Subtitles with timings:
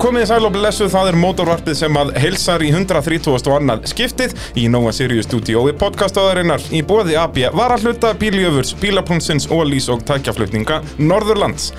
[0.00, 3.28] komið sæl og blessuð, það er mótorvarpið sem að heilsar í 130.
[3.30, 9.90] og annað skiptið í Nova Sirius stúdíói podcastöðarinnar í bóði AB Varahluta, Bíljöfurs, Bílapunnsins, Ólís
[9.92, 11.70] og tækjaflutninga Norðurlands.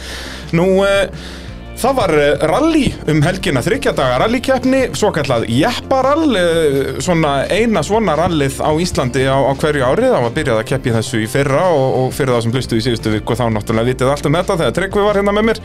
[0.55, 1.09] Nú, uh,
[1.79, 8.15] það var eh, rally um helgina þryggjadaga rallykeppni, svo kallað jepparall, uh, svona eina svona
[8.19, 11.67] rallið á Íslandi á, á hverju árið, það var byrjað að keppi þessu í fyrra
[11.73, 14.59] og, og fyrir það sem hlustu í síðustu viku þá náttúrulega vitið allt um þetta
[14.61, 15.61] þegar Tryggvi var hérna með mér.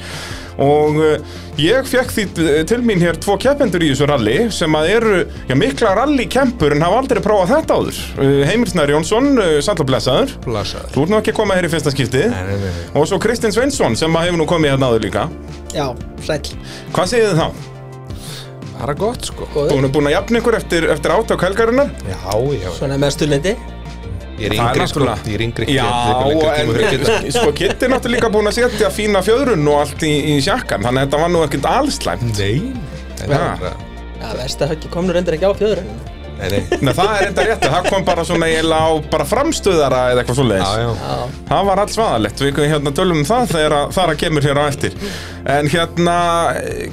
[0.60, 2.24] Og uh, ég fekk því
[2.68, 5.14] til mín hér tvo keppendur í þessu rally sem að eru
[5.48, 8.02] já, mikla rallykempur en hafa aldrei prófað þetta áður.
[8.18, 10.36] Uh, Heimir Snær Jónsson, og blessaður.
[10.44, 10.92] Blessaður.
[10.96, 12.28] Þú ert nú ekki að koma hér í fyrsta skiptið.
[12.34, 15.28] Nei, nei, nei, og svo Kristinn Sveinsson sem að hefur nú komið hérna áður líka.
[15.70, 15.86] Já,
[16.26, 16.54] sæll.
[16.94, 17.48] Hvað segið þið þá?
[18.80, 19.46] Bara gott sko.
[19.54, 21.90] Búin, búin að jafna ykkur eftir, eftir átök helgarinnar?
[22.08, 22.16] Já,
[22.56, 23.56] já Svona með stulendi.
[24.40, 25.88] Ég er Það er yngri sko náttúrulega- Ég er yngri Já,
[27.26, 30.38] en sko Kitti er náttúrulega líka búin að setja fína fjöðrun og allt í, í
[30.40, 32.72] sjakkan þannig að þetta var nú ekkert allslæmt Nei
[33.20, 33.36] Það Ja.
[33.36, 33.74] er bara
[34.20, 35.82] Já, vest að höggi komnur endur ekki á fjöður.
[36.40, 40.00] Nei, nei Nei, það er enda rétt, það kom bara svona eiginlega á bara framstöðara
[40.14, 43.52] eða eitthvað svoleiðis Já, já Já, Það var allt svaðalegt, við hérna tölum um það
[43.54, 44.98] þegar að það að kemur hér á eftir
[45.58, 46.16] En hérna,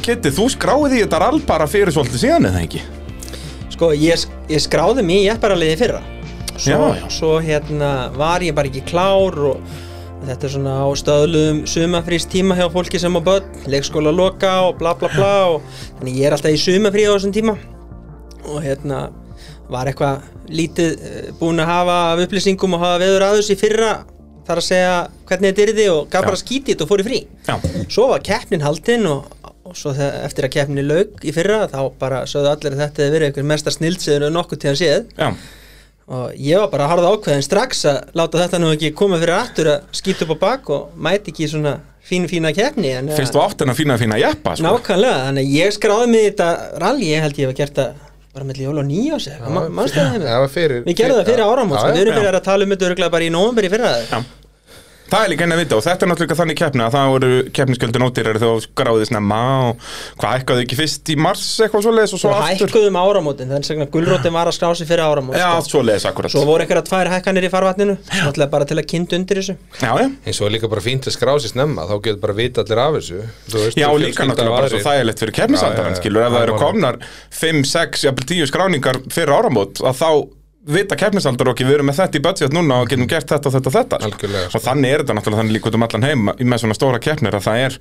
[0.06, 2.84] Kitti, þú skráði í þetta rall bara fyrir svolítið síðan eða ekki?
[3.78, 6.00] sko, ég, ég skráði mig í epparaliði fyrra.
[6.58, 7.04] Svo, Já, já.
[7.14, 9.60] svo hérna var ég bara ekki klár og
[10.26, 14.80] þetta er svona á stöðluðum sumafrýst tíma hjá fólki sem á börn, leikskóla loka og
[14.82, 15.68] bla bla bla og
[16.00, 17.54] þannig ég er alltaf í sumafrí á þessum tíma
[18.48, 19.04] og hérna
[19.72, 23.92] var eitthvað lítið eh, búinn að hafa af upplýsingum og hafa veður aðeins í fyrra
[24.48, 24.96] þar að segja
[25.28, 27.20] hvernig þetta yrði og gaf bara skítið og fór í frí.
[27.48, 27.56] Já,
[27.92, 29.28] Svo var keppnin haldinn og,
[29.68, 33.04] og svo þegar, eftir að keppnin lauk í fyrra þá bara sögðu allir að þetta
[33.04, 35.12] hefði verið einhver mesta snild sem þau nokkuð tíðan séð.
[35.20, 35.30] Já,
[36.08, 39.36] og ég var bara að harða ákveðin strax að láta þetta nú ekki koma fyrir
[39.36, 41.74] aftur að skýta upp á bak og mæti ekki svona
[42.08, 44.64] fín fína keppni en fyrst þú átt hennar fína fína jeppa, sko?
[44.64, 46.48] Nákvæmlega, þannig að ég skráði mig þetta
[46.80, 48.06] rally, ég held ég hef gert það
[48.38, 49.54] bara með jól og nýjás eða,
[50.46, 51.94] var fyrir Við gerðum það fyrir áramót, sko.
[51.94, 54.20] Við erum fyrir að tala um þetta bara í nóvember í fyrra Já.
[55.08, 57.30] Það er líka enn að vita og þetta er náttúrulega þannig keppni að það voru
[57.56, 59.74] keppniskjöldin ódýrari þegar þú skráðið snemma og
[60.20, 62.68] hvað hækkaðu ekki fyrst í mars eitthvað svoleiðis og svo og aftur?
[62.68, 65.70] hækkuðum áramótin, þannig að gulrótin var að skrá sig fyrir áramót Já, sko.
[65.78, 66.30] svoleiðis akkurat.
[66.36, 69.56] Svo voru einhverja tvær hækkanir í farvatninu Náttúrulega bara til að kynnt undir þessu.
[69.80, 70.08] Já, já.
[70.28, 72.80] Eins og er líka bara fínt að skrá sér snemma Þá getur bara vita allir
[72.84, 73.20] af þessu.
[73.48, 75.22] Þú veist, Já, og líka náttúrulega og bara svo þægilegt
[80.68, 81.08] fyrir Já, keppnisandarann, já, já.
[81.08, 81.38] skilur, ef það Það eru var- komnar 5, 6, jafnvel 10 skráningar fyrir áramót, að
[81.38, 83.48] þá vita keppnisaldar okkur, við erum með þetta í budget núna og getum gert þetta
[83.48, 84.58] og þetta og þetta Algjörlega, sko.
[84.58, 87.36] og þannig er þetta náttúrulega þannig líka út um allan heim með svona stóra keppnir
[87.38, 87.78] að það er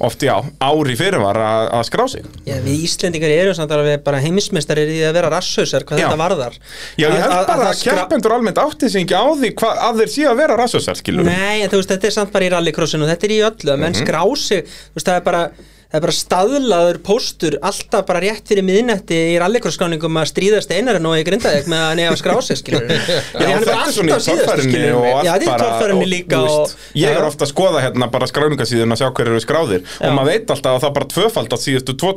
[0.00, 4.20] oft, já, ári fyrirvar að, að skrá sig Já, við Íslendingar erum samt alveg bara
[4.24, 6.08] heimismestari í að vera rasshausar hvað Já.
[6.08, 6.54] þetta varðar
[6.96, 10.12] Já, ég held bara að keppendur almennt átti sig ekki á því hva, að þeir
[10.30, 13.28] að vera rassössar, skilur Nei, en þú veist, þetta er samt bara í rallycrossinu þetta
[13.28, 14.00] er í öllu, að menn Mhm.
[14.06, 15.50] skrá sig þú veist, það er bara
[15.90, 21.08] það er bara staðlaður póstur alltaf bara rétt fyrir miðnætti í rallycross-skráningum að stríðast einarinn
[21.10, 24.84] og ég grindaði með að nefna skrá sig, skilur Já, þetta er svona í torfærinni
[24.94, 27.46] og allt Já, þetta er bara torfærinni og, líka þú og, veist, Ég er ofta
[27.46, 30.06] að skoða hérna bara skráningasíðun að sjá hver eru skráðir Já.
[30.06, 32.14] og maður veit alltaf að það bara tvöfald á síðustu tvo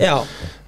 [0.00, 0.16] Já.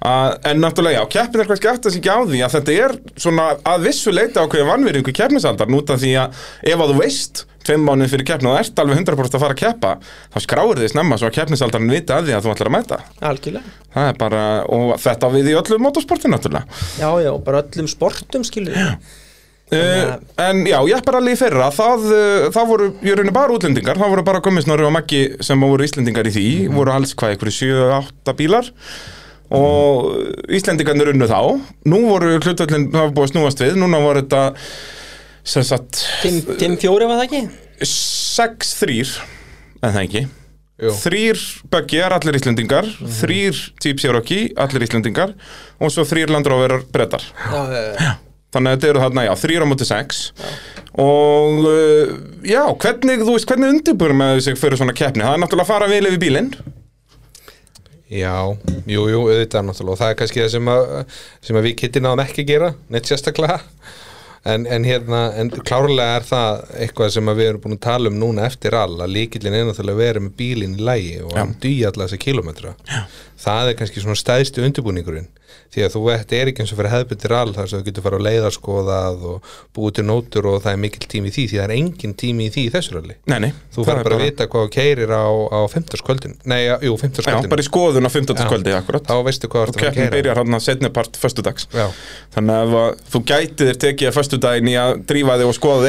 [0.05, 2.95] uh, En náttúrulega, já, keppin er kannski aftur sig ekki á því að þetta er
[3.17, 7.83] svona að vissu leita ákveðin vannvýringu keppnisaldar núta því að ef að þú veist tveim
[7.87, 11.19] mánuð fyrir keppni og ert alveg 100% að fara að keppa þá skráir þið snemma
[11.19, 13.01] svo að keppnisaldarinn viti að því að þú ætlar að mæta.
[13.31, 13.75] Algjörlega.
[13.95, 16.81] Það er bara, og þetta við í öllu motorsporti náttúrulega.
[17.01, 18.75] Já, já, bara öllum sportum, skilur
[19.73, 23.33] Uh, en já, ég er bara alveg í fyrra það, uh, það voru, ég raunin
[23.33, 23.97] bara útlendingar.
[23.97, 27.71] Það voru bara Gummisnori og Maggi sem voru Íslendingar í því, voru alls hvað, einhverju
[27.73, 28.69] 7-8 bílar?
[29.57, 31.39] Og Íslendingarnir unnu þá.
[31.89, 33.73] Nú voru hlutvöldin, það var búið snúast við.
[33.81, 34.43] Núna voru þetta
[35.45, 37.43] sem sagt Tim, Tim Fjóri var það ekki?
[37.85, 38.97] 6-3
[39.83, 40.25] en það ekki?
[40.75, 40.91] Jú.
[41.05, 41.39] þrýr
[41.71, 42.87] Buggyar, allir Íslendingar
[43.21, 45.31] þrýr Jeep Cherokee, allir Íslendingar
[45.79, 48.13] og svo þrýr Land Rover brettar Já, já, já.
[48.55, 50.19] Þannig að þetta eru þarna, já, þrýra mútið sex.
[51.03, 52.11] Og uh,
[52.47, 55.25] já, hvernig, þú veist, hvernig undirbúrum með sig fyrir svona keppni?
[55.25, 56.47] Það er náttúrulega að fara vel yfir bílinn.
[58.15, 58.37] Já,
[58.87, 59.91] jú, jú, auðvitað náttúrulega.
[59.97, 60.95] Og það er kannski það sem að,
[61.49, 63.59] sem að við kittir náðum ekki að gera, neitt sérstaklega
[64.45, 68.19] en, en hérna, en klárlega er það eitthvað sem við erum búin að tala um
[68.21, 71.55] núna eftir all, að líkillin er náttúrulega að vera með bílinn í lægi og hann
[71.63, 73.01] dýja alla þessa kilometra Já.
[73.39, 75.31] Það er kannski svona stæðstu undirbúningurinn.
[75.73, 78.03] Því að þú þetta er ekki eins og fyrir hefðbundir all þar sem þú getur
[78.05, 81.57] fara á leiðarskoðað og búið til nótur og það er mikill tími í því því
[81.59, 83.15] það er engin tími í því í þessu ralli.
[83.75, 86.93] Þú fara er bara að vita hvað keirir á, á 50 kvöldin nei, já, jú,
[87.01, 88.39] 50 Já, kvöldin bara í skoðun á 15.
[88.39, 88.47] Já.
[88.51, 89.03] kvöldi, akkurat.
[89.09, 90.89] Þá veistu hvað Og þú ert að fara að keppnin keira byrjar hann að setni
[90.95, 91.67] part föstudags.
[91.75, 91.87] Já.
[92.35, 92.69] Þannig að
[93.11, 95.85] þú gæti þér tekið að föstudaginn í að drífa þig og skoða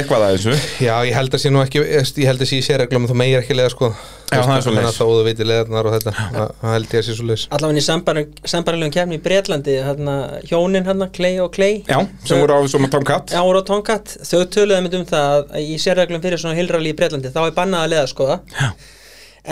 [4.26, 7.44] Þannig að þó þú veitir leðarnar og þetta Það held ég að sé svo leis
[7.54, 10.16] allavega í sambarlegum kemni í Breitlandi hérna,
[10.50, 11.78] hjónin hérna, Clay og Clay.
[11.86, 15.62] Já, sem voru á Tomcat Já, voru á Tonkat, þau töluðu einmitt um það að
[15.62, 18.68] í sérreglum fyrir svona hilrali í Breitlandi þá er bannað að leða skoða Já.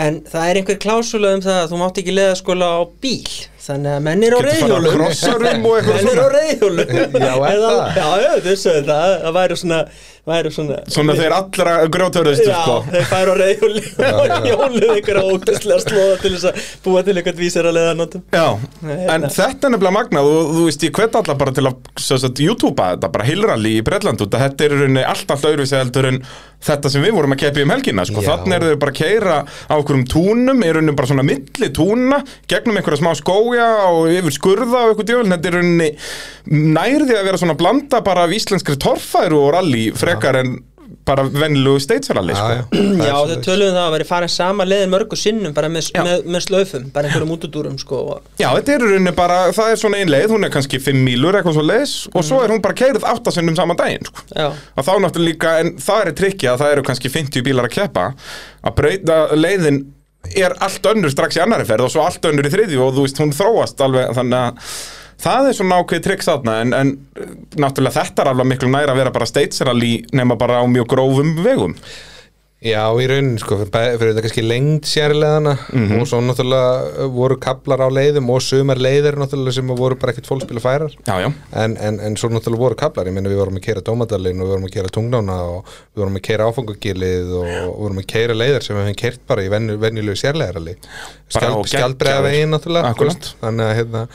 [0.05, 3.35] en það er einhver klásula um það að þú mátt ekki leða skola á bíl.
[3.65, 6.91] Þannig að menn er á reyðhjólum krossarum og eitthvað menn er á reyðhjólum?
[7.95, 9.79] Já, já, þau sögðu það, það væri svona
[10.25, 12.77] væri svona Svona þeir allra grjótörðustu Já, sko.
[12.89, 17.43] þeir færu á reyðhjóli og hjóluð einhverja ógæslega slóða til þess að búa til eitthvað
[17.43, 18.47] vísir að leða notum Já,
[18.81, 19.31] Nei, en hérna.
[19.37, 22.89] þetta er nefnilega magnað og þú veist, ég hvet alla bara til að sagt, YouTube-a
[22.95, 26.19] þetta, bara hilrali í Bretland út að þetta er rauninni allt allt öðruvísi heldur en
[26.65, 28.23] þetta sem við vorum að keppi um helgina sko.
[28.25, 32.17] Þannig eru þau bara að keira á einhverjum túnum í rauninni bara svona milli túna
[32.49, 35.89] gegnum einhverja smá skója og yfir skurða og eitthvað djöfn, þetta er rauninni
[36.79, 40.14] nærði að vera svona blanda bara af íslenskri torfæru og rally frekar
[40.45, 40.55] en
[41.05, 42.53] bara vennilugu steitsralli Já, sko.
[42.53, 43.45] já, það Já, þau svoleiðis.
[43.45, 46.85] töluðu um það að veri farin sama leiðin mörgu sinnum bara með, með, með slöfum,
[46.93, 47.99] bara einhverjum útudúrum sko
[48.41, 51.01] Já, þetta er í rauninni bara, það er svona ein leið, hún er kannski 5
[51.05, 54.25] mílur eitthvað svo leiðis og svo er hún bara keirið áttasinnum saman daginn, sko.
[54.37, 57.69] Já, Og þá náttúrulega líka, en það er trikki að það eru kannski 50 bílar
[57.69, 58.07] að keppa,
[58.65, 59.81] að breyta leiðin
[60.35, 63.03] er allt önnur strax í annari ferð og svo allt önnur í þriðju og þú
[63.05, 64.77] veist, hún þróast alveg, þannig að
[65.23, 66.95] það er svona ákveð trikk þarna, en, en
[67.61, 71.35] náttúrulega þetta er alveg miklu næra að vera bara steitsrally nema bara á mjög grófum
[71.45, 71.77] vegum.
[72.65, 75.99] Já, í rauninni sko, fyrir þetta kannski lengd sérleðana Mhm.
[76.01, 80.25] og svo náttúrulega voru kaplar á leiðum og sumar leiðir náttúrulega sem voru bara ekkert
[80.25, 81.27] fólkspila færar Já, já.
[81.61, 84.47] en, en, en svo náttúrulega voru kaplar, ég meina við vorum að keira dómadalinn og
[84.47, 88.07] við vorum að keira tungnána og við vorum að keira áfangagilið og við vorum að
[88.15, 90.75] keira leiðir sem við hefum keirt bara í venju, venjulegu sérleðarali
[91.29, 92.95] Skjald, skjaldbreiða veginn náttúrulega
[93.43, 94.07] þannig að hérna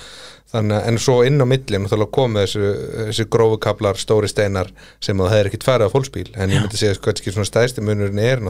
[0.50, 2.70] Þannig, að- en svo inn á milli náttúrulega komið þessu,
[3.10, 6.76] þessu grófu kaplar, stóri steinar sem það hefur ekkert farið á fólksbíl en ég myndi
[6.80, 8.40] segja sko, kannski svona stæðsti munurinn er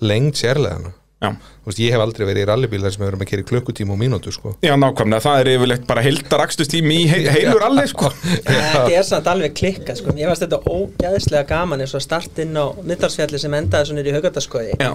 [0.00, 0.92] lengd sérlegana Já.
[0.92, 3.46] Þú veist, ég hef aldrei verið í rallybíl þar sem við erum að kera í
[3.48, 4.52] klukkutíma og mínútu sko.
[4.62, 8.10] Já, nákvæmlega, það er yfirleitt bara heildarakstustími í he heilur allir, sko.
[8.50, 10.12] þetta er samt alveg klikkað sko.
[10.20, 14.76] Ég varst þetta ógæðslega gaman eins og startinn á Middalsfjalli sem endaði svona í Haugardalskoði
[14.76, 14.92] Já.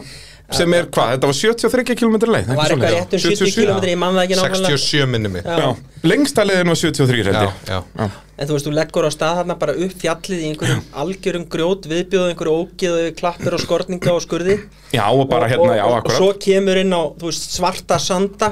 [0.52, 3.86] Sem er hvað, þetta var 73 km leið, Það var eitthvað rétt um 70 km,
[3.88, 4.80] ég man það ekki nákvæmlega.
[4.82, 5.58] 67 minni mig Já.
[5.62, 5.70] Já,
[6.12, 8.10] lengsta leiðin var 73 held já, ég já.
[8.42, 11.86] En þú veist, þú leggur á stað þarna bara upp fjallið í einhverjum algjörum grjót
[11.92, 14.56] viðbjóðu, einhverju ógið og klappir og skorninga og skurði.
[14.96, 18.00] Já, og bara og, hérna, já, og, og svo kemur inn á þú veist, svarta
[18.02, 18.50] sanda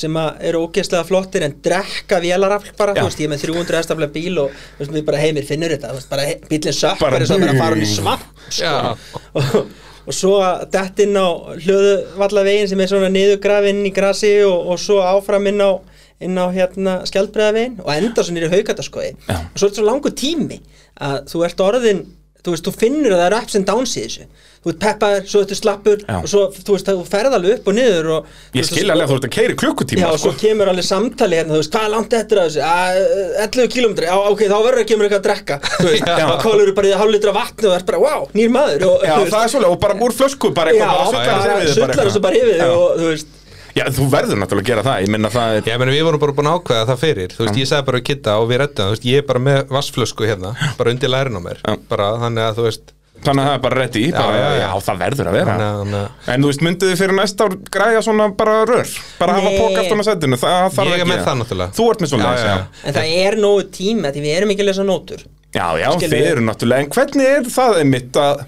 [0.00, 3.02] sem að eru ógeðslega flottir en drekka vélarafl bara, Já.
[3.02, 5.74] þú veist, ég er með 300 hestaflega bíl og þú veist, við bara heimir finnur
[5.74, 8.74] þetta, þú veist, bara bílinn sökkar eins og bara að fara hún í svamp sko.
[9.40, 9.56] Og,
[10.06, 10.36] og svo
[10.70, 11.28] dett inn á
[11.58, 15.70] hlöðuvallavegin sem er svona niðurgrafinn í grasi og, og svo áfram inn á
[16.20, 19.36] inn á hérna skjaldbreiðavegin og enda svo nýri haugataskoði Já.
[19.40, 20.60] og svo er þetta svo langur tími
[21.00, 22.06] að þú ert orðin
[22.40, 24.22] þú veist, þú finnur að það eru ups and downs í þessu
[24.60, 26.14] þú ert peppaður, svo ertu slappur Já.
[26.20, 29.04] og svo, þú veist, þú ferð alveg upp og niður og, þú Ég skil alveg
[29.04, 30.40] að þú ert að keiri klukkutíma Já, og svo sko.
[30.40, 32.62] kemur alveg samtali hérna, þú veist, hvað er langt eftir að þessu?
[32.70, 33.00] Að,
[33.44, 36.24] 11 km, já, ok, þá verður að kemur eitthvað að drekka, þú veist, Já.
[36.30, 39.04] þá kólur bara í hálf litra vatni og það er bara, wow, nýr maður og,
[39.04, 42.24] Já, þú það er svolítið, og bara úr flösku bara Já, eitthvað, bara þig bara
[42.24, 43.28] bara þig
[43.76, 43.84] Já.
[43.94, 46.22] þú Já, verður náttúrulega að gera það, ég minna það er Já, meni, við vorum
[46.24, 48.62] bara búin að ákveða það fyrir Þú veist, ég sagði bara að kitta og við
[48.64, 51.60] rettum það Þú veist, ég er bara með vassflösku hérna Bara undir lærin á mér
[51.62, 51.76] Já.
[51.90, 54.60] Bara þannig að þú veist Þannig að það er bara rétt í, bara, já, já,
[54.62, 54.68] já.
[54.86, 58.28] það verður að vera þannig að En þú veist, mynduðu fyrir næsta ár græja svona
[58.38, 59.58] bara rör Bara hafa Nei.
[59.60, 62.12] pók aftan að setinu, það þarf Ég er ekki með það náttúrulega Þú ert með
[62.14, 62.86] svona, Já, já, já.
[62.88, 65.88] En það er nógu tími að því við erum ekki að lesa nótur Já, já,
[65.98, 68.44] Skilur þið eru náttúrulega En hvernig er það einmitt að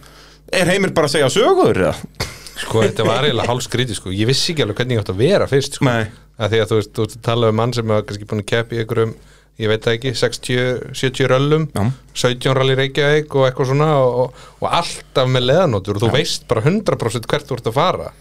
[0.63, 2.31] Er heimir bara að segja sögur, eða?
[2.63, 5.21] Sko, þetta var eiginlega hálf skrítið sko Ég vissi ekki alveg hvernig ég átt að
[5.25, 6.07] vera fyrst sko Nei.
[6.39, 8.51] að Því að þú veist, þú veist, tala um mann sem var kannski búin að
[8.55, 9.15] keppa í einhverjum
[9.61, 10.61] Ég veit það ekki, 60,
[10.97, 11.83] 70 röllum Já.
[12.25, 16.47] 17 rally Reykjavík og eitthvað svona og, og, og alltaf með leðanótur og þú veist
[16.49, 18.13] bara 100% hvert þú ert að fara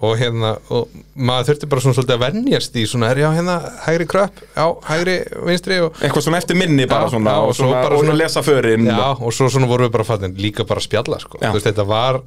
[0.00, 3.56] og hérna, og maður þurfti bara svona svolítið að venjast í svona, er já hérna
[3.84, 5.16] hægri kröpp, já, hægri
[5.48, 7.90] vinstri og Eitthvað svona eftir minni bara Já, svona já, Og og svo svona, og
[7.90, 10.80] svona svona- lesa förin Já, og- og svo svona vorum við bara fattin líka bara
[10.80, 11.36] spjalla sko.
[11.42, 11.50] Já.
[11.50, 12.20] þú veist, þetta var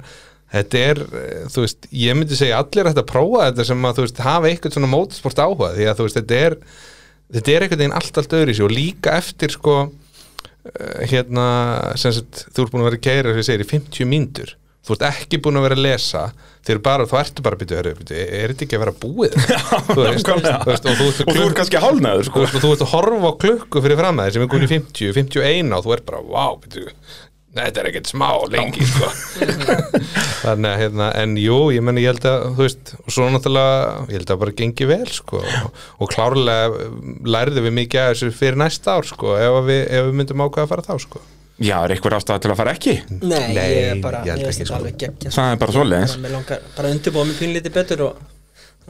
[0.54, 3.98] þetta er, eh, þú veist, ég myndi segja allir ætti að prófa þetta sem að,
[3.98, 6.58] þú veist, hafa eitthvað svona mótorsport áhuga, því að þú veist, þetta er
[7.34, 11.46] þetta er einhvern veginn allt allt öðru í sig og líka eftir sko eh, hérna,
[12.00, 14.54] sem sagt, þú ert búin að vera að keira, sem ég segir, í 50 mínútur.
[14.84, 16.22] Þú ert ekki búin að vera að lesa
[16.64, 19.36] þeir bara, þú ertu bara að byrja, er þetta ekki að vera búið?
[19.88, 22.64] Þú veist, þú veist, og þú, ert Og þú ert kannski hálnaður, Þú sko og
[22.64, 25.14] þú veist að horfa á klukku fyrir fram að þér sem er komin í 50,
[25.16, 27.24] 51 og þú ert bara, wow, betur, nei,
[27.60, 29.10] þetta er ekkert smá lengi, sko.
[30.44, 33.76] Þannig að, hérna, en jú, ég menn, ég held að, þú veist, og svo náttúrulega,
[34.10, 36.90] ég held að bara gengi vel, sko, og, og klárlega
[37.36, 40.44] lærði við mikið að þessu fyrir næsta ár, sko, ef að við, ef við myndum
[40.48, 41.24] ákveða að fara þá, sko.
[41.62, 42.94] Já, er eitthvað ástæða til að fara ekki?
[43.22, 44.80] Nei, Nei, ég er bara, ég held ekki, sko.
[44.98, 46.16] geggja Það er bara svoleiðis.
[46.24, 48.33] Mér langar bara að undirbúa mig pínlítið betur og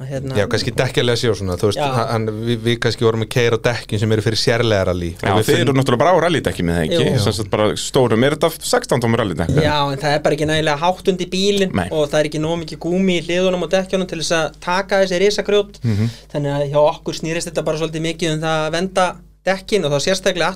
[0.03, 1.91] hérna Já, kannski dekkjalega séu svona, þú veist, Já.
[2.11, 5.35] hann, við, við kannski vorum að keira á dekkin sem eru fyrir sérlega rally Já,
[5.47, 9.63] þið eru náttúrulega bara á rallydekki með það ekki stórum, er þetta 16 tómur rallydekki?
[9.63, 11.87] Já, en það er bara ekki nægilega hátt undir bílinn Nei.
[11.95, 15.03] og það er ekki nóg mikið gúmi í hliðunum og dekkjunum til þess að taka
[15.05, 16.11] þessi risagrjót Mhm.
[16.35, 19.07] þannig að hjá okkur snýrist þetta bara svolítið mikið um það að venda
[19.45, 20.51] dekkin og þá sérstaklega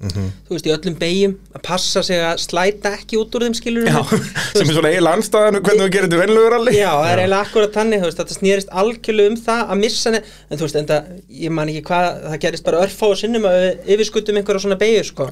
[0.00, 3.54] afturdekkin þú veist, í öllum beigjum að passa sig að slæta ekki út úr þeim
[3.58, 4.00] skilur Já,
[4.56, 7.44] sem er svona eiginlega anstæðan hvernig við gerum þetta venlugur rally Já, það er eiginlega
[7.44, 10.78] akkurat þannig, þú veist, þetta snýrist algjörlega um það að missa ne en þú veist,
[10.80, 11.00] en það,
[11.44, 14.80] ég man ekki hvað, það gerist bara örfá og sinnum að við yfirskutum einhverja svona
[14.80, 15.22] beigju, sko,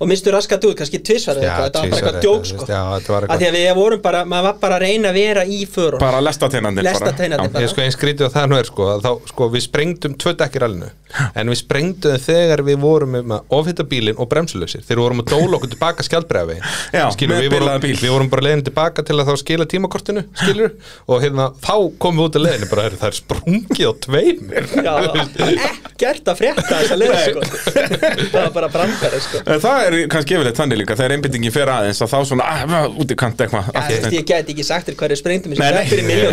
[0.00, 2.48] og mistu raskat út, kannski tvisvar eða Já, eitthvað, þetta var bara eitthvað djók, þú
[2.50, 2.62] sko,
[3.24, 6.00] að því að við vorum bara, maður var bara að reyna að vera í förun,
[6.00, 6.84] Bara lestateinandi
[14.10, 16.56] er að að bílinn og bremsulösir þegar við vorum að dóla okkur tilbaka skjaldbrefi
[16.94, 17.96] Já, skilur, með við vorum, bilaðan bíl.
[18.00, 20.70] við vorum bara leiðin tilbaka til að þá skila tímakortinu skilur,
[21.06, 24.64] og hérna þá komum við út að leiðinu bara, "Heyrðu, það er sprungið á tveimir
[26.00, 27.40] ekkert að frétta þessa leið, sko,
[28.30, 29.42] það var bara brandari, sko.
[29.44, 32.96] En Það er kannski yfirleitt þannig líka þegar einbyttingin fer aðeins að þá svona að,
[33.02, 33.68] út í kant eitthvað.
[34.14, 35.16] Ég get ekki sagt þér hverju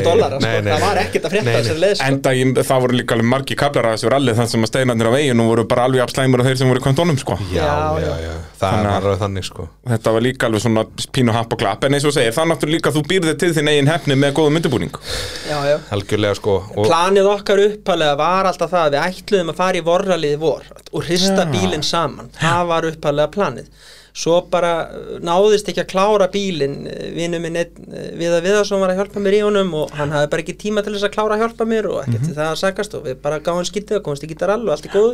[0.08, 1.60] dollara, sko, það var ekkert að frétta Nei, nei.
[1.60, 2.66] þessari leið, sko.
[2.68, 5.48] Það voru líka alveg margi kaplar að þessu rally þannig sem að steinarnir á veginu
[5.48, 7.38] voru bara alveg afslæmur og þeir sem voru í kantónum sko.
[7.52, 9.66] já, Já, já, það var alveg þannig sko.
[9.92, 10.84] Þetta var líka alveg svona
[11.18, 11.84] pínu happ og klapp.
[11.88, 14.18] En eins og segir, það er náttúrulega líka að þú býrði til þinn eigin hefni
[14.20, 15.02] með góðum undirbúning.
[15.50, 15.76] Já, já.
[15.98, 19.86] algjörlega sko og, Planið okkar uppalega var alltaf það að við ætluðum að fara í
[19.92, 22.32] vorraliði vor og hrista bílinn saman.
[22.40, 23.70] Það var uppalega planið.
[24.18, 28.90] Svo bara uh, náðist ekki að klára bílinn vinnu minn einn uh, Viðar Viðarsson var
[28.90, 31.38] að hjálpa mér í honum og hann hafði bara ekki tíma til þess að klára
[31.38, 34.10] að hjálpa mér og ekkert til það að sagast og við bara gáðum skýttið og
[34.16, 35.14] ekki þar alveg og allt í góðu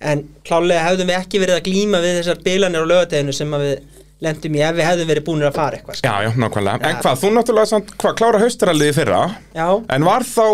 [0.00, 3.64] en klálega hefðum við ekki verið að glíma við þessar bílanir á lögateginu sem að
[3.66, 3.78] við
[4.18, 6.08] lendum í ef við hefðum verið búinir að fara eitthvað sko.
[6.10, 6.78] Já, já, nákvæmlega.
[6.82, 7.00] En Ja.
[7.04, 9.20] hvað, þú náttúrulega samt, hvað, klára haustarallið í fyrra
[9.54, 10.46] Já, En var þá,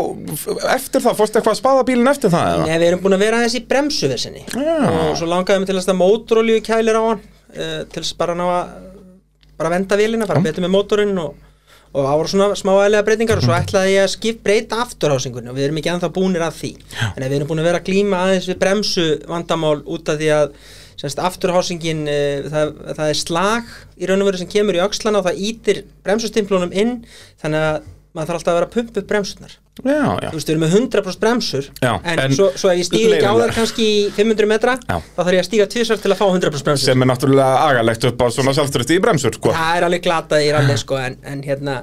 [0.74, 2.66] eftir það, fórstu eitthvað að spaða bílinn eftir það eða?
[2.68, 4.76] Nei, við erum búin að vera aðeins í bremsuversinni Já.
[4.84, 8.36] og svo langaði mig til að stað mótorolíu kælir á hann uh, til þess bara
[8.36, 8.68] að ná að
[9.56, 11.34] bara venda vélina, fara betur með mótorinn og,
[11.94, 15.52] og það voru svona smá aðlega breytingar og svo ætlaði ég að skip breyta afturhásingunni
[15.52, 16.72] og við erum ekki ennþá búnir að því.
[17.14, 20.30] En við erum búin að vera að glíma aðeins við bremsu vandamál út af því
[20.34, 20.56] að
[20.98, 25.20] semst afturhásingin uh, það, það er slag í raun og veru sem kemur í öxlana
[25.22, 26.96] og það ítir bremsustimplunum inn.
[27.42, 30.28] Þannig að maður þarf alltaf að vera að pumpa upp bremsunar Já, já.
[30.30, 33.14] þú veist, við erum með 100% bremsur Já, en, en svo, svo ef ég stíg
[33.16, 36.20] ekki á það kannski í 500 metra þá þarf ég að stíga tvisvar til að
[36.20, 39.50] fá 100% bremsur Sem er náttúrulega agalegt upp á svona sjálfstyrsti í bremsur, sko.
[39.56, 41.80] það er alveg glatað í ralli sko, en, en hérna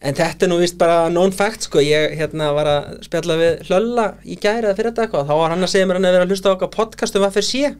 [0.00, 1.82] en þetta er nú vist bara known fact sko.
[1.84, 5.54] ég hérna var að spjalla við Hlölla í gæri eða fyrir þetta eitthvað þá var
[5.54, 7.48] hann að segja mér hann að vera að hlusta á okkar podcast um að fyrir
[7.50, 7.72] sé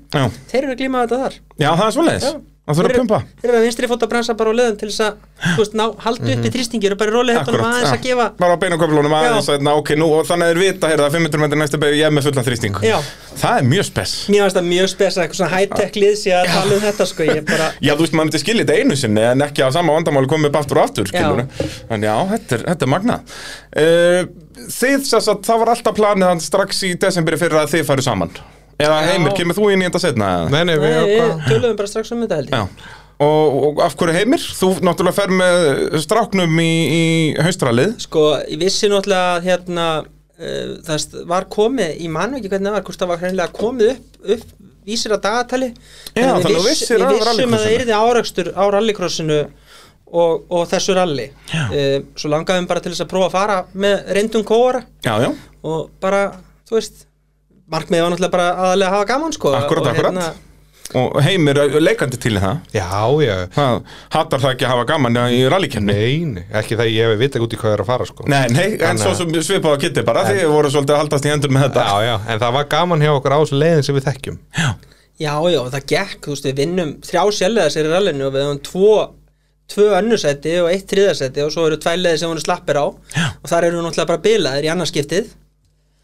[0.53, 2.41] þeir eru að glíma þetta þar já það er.
[2.71, 3.19] Það þurfa að pumpa.
[3.41, 5.13] þeir eru að vinstri fót að bremsa bara á leðum til þess að
[5.59, 8.59] veist, ná, haldi upp í þrýstingir og bara róli hættunum aðeins að gefa Bara á
[8.63, 9.55] beinu köflunum aðeins Já.
[9.57, 12.07] að, ná, ok, nú, og þannig að þeir vita, heyrða, 500 metri næstu beigju, ég
[12.07, 12.75] er með fullan þrýsting.
[12.87, 12.99] Já.
[13.41, 14.13] Það er mjög spes.
[14.31, 17.23] mér finnst það mjög spesa, eitthvað svona high-tech lið sé að tala um þetta sko,
[17.31, 19.97] ég bara Já, þú veist, maður myndi skilja þetta einu sinni en ekki að sama
[19.97, 21.45] vandamáli komið upp aftur og aftur, skilur
[21.91, 22.81] En já, þetta
[28.81, 28.89] er, er.
[28.89, 30.31] Eða heimir, kemur þú inn í þetta setna?
[30.39, 30.51] eða?
[30.55, 32.97] nei, nei, við, töluðum bara strax um þetta held ég Já.
[33.21, 34.41] Og, og af hverju heimir?
[34.57, 35.59] Þú náttúrulega fer með
[36.01, 37.03] stráknum í, í
[37.45, 37.91] haustralið.
[38.07, 42.79] Sko, ég vissi náttúrulega að hérna uh, það var komið, ég man ekki hvernig það
[42.79, 44.47] var hvort það var hreinlega komið upp, upp
[44.89, 47.75] vísir að dagatali Já, þannig að Við vissum að það rallycrossinu.
[47.77, 49.39] yrði árakstur á rallycrossinu
[50.11, 54.11] og, og þessu rally uh, Svo langaðum bara til þess að prófa að fara með
[54.17, 55.31] reyndum kóara Já, já.
[55.67, 56.25] og bara,
[56.69, 57.05] þú veist
[57.73, 60.47] markmiði var náttúrulega bara aðalega að hafa gaman sko Akkúrat, og, akkúrat.
[61.01, 62.65] Og heimir er leikandi til það.
[62.75, 62.89] já,
[63.23, 63.77] já Það
[64.11, 65.95] hattar það ekki að hafa gaman í rallykemni.
[65.95, 68.41] Nei, nei, ekki það ég hef vita út í hvað er að fara sko Nei,
[68.51, 71.31] nei, en Þannig svo sem svipað á kitti bara, þið voru svolítið að haldast í
[71.31, 71.87] hendur með þetta.
[71.87, 74.41] Já, já, en það var gaman hjá okkur á þessu leiðin sem við þekkjum
[75.21, 78.47] Já, já, það gekk, þú veist, við vinnum þrjá sjálflega sér í rallinu og við
[78.47, 78.93] höfum tvo
[79.71, 82.87] tvö önnusæti og eitt þriðasæti og svo eru tvær leiði sem hún er slappir á
[83.15, 83.27] já.
[83.37, 85.37] og þar eru náttúrulega bara bilaðir í annarskiptið Já,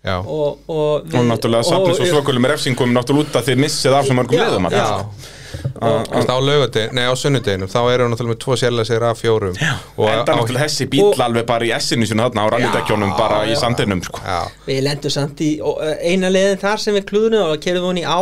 [0.07, 3.97] og, og, við, Og náttúrulega safnir svo svökulum með refsingum náttúrulega út að þið missið
[3.99, 4.85] af svo mörgum Já, liðum já.
[4.87, 9.05] að Þú veist, á laugardegin, nei á sunnudeginum þá eru náttúrulega með tvo sérlega sér
[9.09, 9.73] af fjórum já.
[9.97, 13.57] og Enda náttúrulega þessi bíl alveg bara í essinu sinni þarna á rallydekjónum bara í
[13.59, 14.21] sandinum sko.
[14.25, 18.03] já, við lendum samt í uh, eina leiðin þar sem við klúðunum og kerðum hún
[18.03, 18.21] í á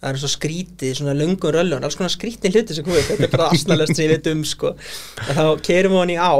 [0.00, 3.34] það er svo skrítið, svona löngum röllun alls konar skrítið hluti sem komið, þetta er
[3.34, 4.72] bara asnalest sem ég veit um sko,
[5.26, 6.32] að þá kerðum við hún í á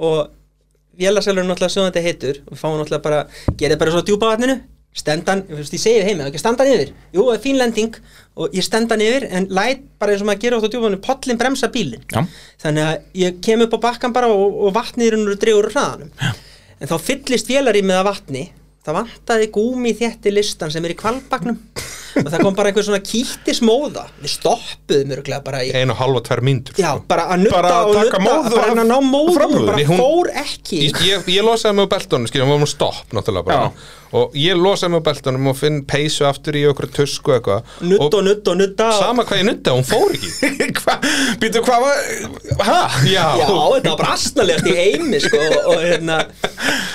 [0.00, 0.20] og
[0.98, 2.42] vélaselurinn náttúrulega sem þetta heitur.
[2.46, 3.24] Og við fáum náttúrulega bara,
[3.60, 4.60] gerði bara svo djúpa vatninu
[4.96, 6.88] stendan, þú veist, ég segi heimi, ekki standa hann yfir.
[7.14, 7.98] Jú, það er fín lending
[8.40, 11.38] og ég stenda hann yfir en læt bara eins og maður gerir á djúfanum pollin
[11.38, 12.02] bremsa bílinn.
[12.10, 12.24] Já.
[12.64, 16.10] þannig að ég kem upp á bakkan bara og, og vatnið er dregur úr hraðanum.
[16.80, 18.44] En þá fyllist vélarið með að vatni
[18.84, 21.60] það vantaði gúmi þétti listan sem er í kvalbagnum
[22.16, 26.22] og það kom bara einhver svona kýttismóða við stoppuðum öruglega bara í Einu og halva
[26.26, 28.98] tvær mínútur Já, bara að nutta Bara að og taka nutta móðu bara að ná
[29.10, 29.70] móðu framrúðunni.
[29.70, 33.16] bara Hún- fór ekki Ég, ég, ég losaði mig á beltunum, skiljum, við varum stopp
[33.16, 33.72] náttúrulega bara Já.
[34.16, 37.68] Og ég losaði mig á beltunum og finn peysu aftur í okkur tusku eitthvað.
[37.86, 40.68] Nutt og nutt og nutta sama hvað ég nutta, hún fór ekki.
[40.80, 40.96] Hva,
[41.42, 41.98] býtu hvað var
[42.66, 42.78] Hæ?
[43.10, 46.18] Já, Já, þetta var bara astnalegast í heimi sko, og, og, hérna,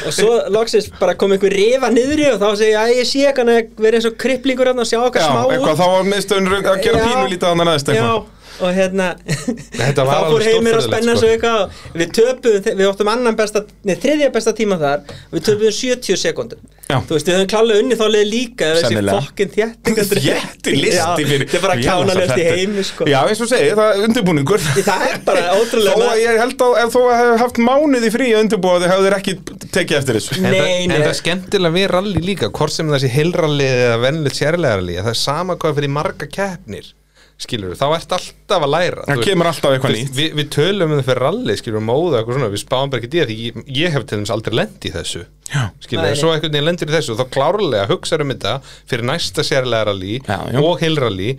[0.05, 3.25] og svo loksins bara kom einhver rifa niðri og þá segi ég að ég sé
[3.29, 5.55] ekki hann að vera eins og kripplingur hérna og sjá okkar Já, smá út.
[5.55, 7.05] eitthvað, þá var miðstöðun að gera Já.
[7.10, 8.31] pínu lítið annað næst Já, eitthvað
[8.63, 12.69] og hérna Þetta var þá alveg fór heimir að spenna svo eitthvað og við töpuðum,
[12.79, 17.00] við áttum annan besta nei, þriðja besta tíma þar við töpuðum 70 sekundum Já.
[17.01, 21.00] þú veist, við höfum klálega unni þá leið líka ef þessi fokkin þjættingadrykkur- Þétti listi
[21.00, 23.07] Já, fyrir þetta er bara kjánalegt í heimi sko.
[23.09, 24.65] Já, eins og segi, það er undirbúningur.
[24.85, 28.27] Það er bara Þó ótrúlega að ég held að ef þú hefur haft mánuði frí
[28.35, 29.35] að undirbúa þið hefur ekki
[29.79, 30.38] tekið eftir þessu.
[30.38, 30.83] En, Nei, það, nei.
[30.85, 35.00] en það er skemmtilega við rally líka hvort sem þessi heilralli eða vennilegt sérlega rally
[35.01, 36.93] það er sama hvað fyrir marga keppnir
[37.42, 40.13] skilur við, þá ert alltaf að læra Það kemur alltaf eitthvað nýtt.
[40.15, 43.01] við, við tölum um það fyrir rally, skilur við, móða eitthvað svona, við spáum bara
[43.04, 45.63] ekki því ég, ég hef til þess aldrei lent í þessu Já.
[45.84, 48.54] skilur við, svo einhvern veginn lendir í þessu og þá klárlega hugsaður um þetta
[48.88, 50.62] fyrir næsta sérlega rally Já, já.
[50.63, 51.30] og heilrally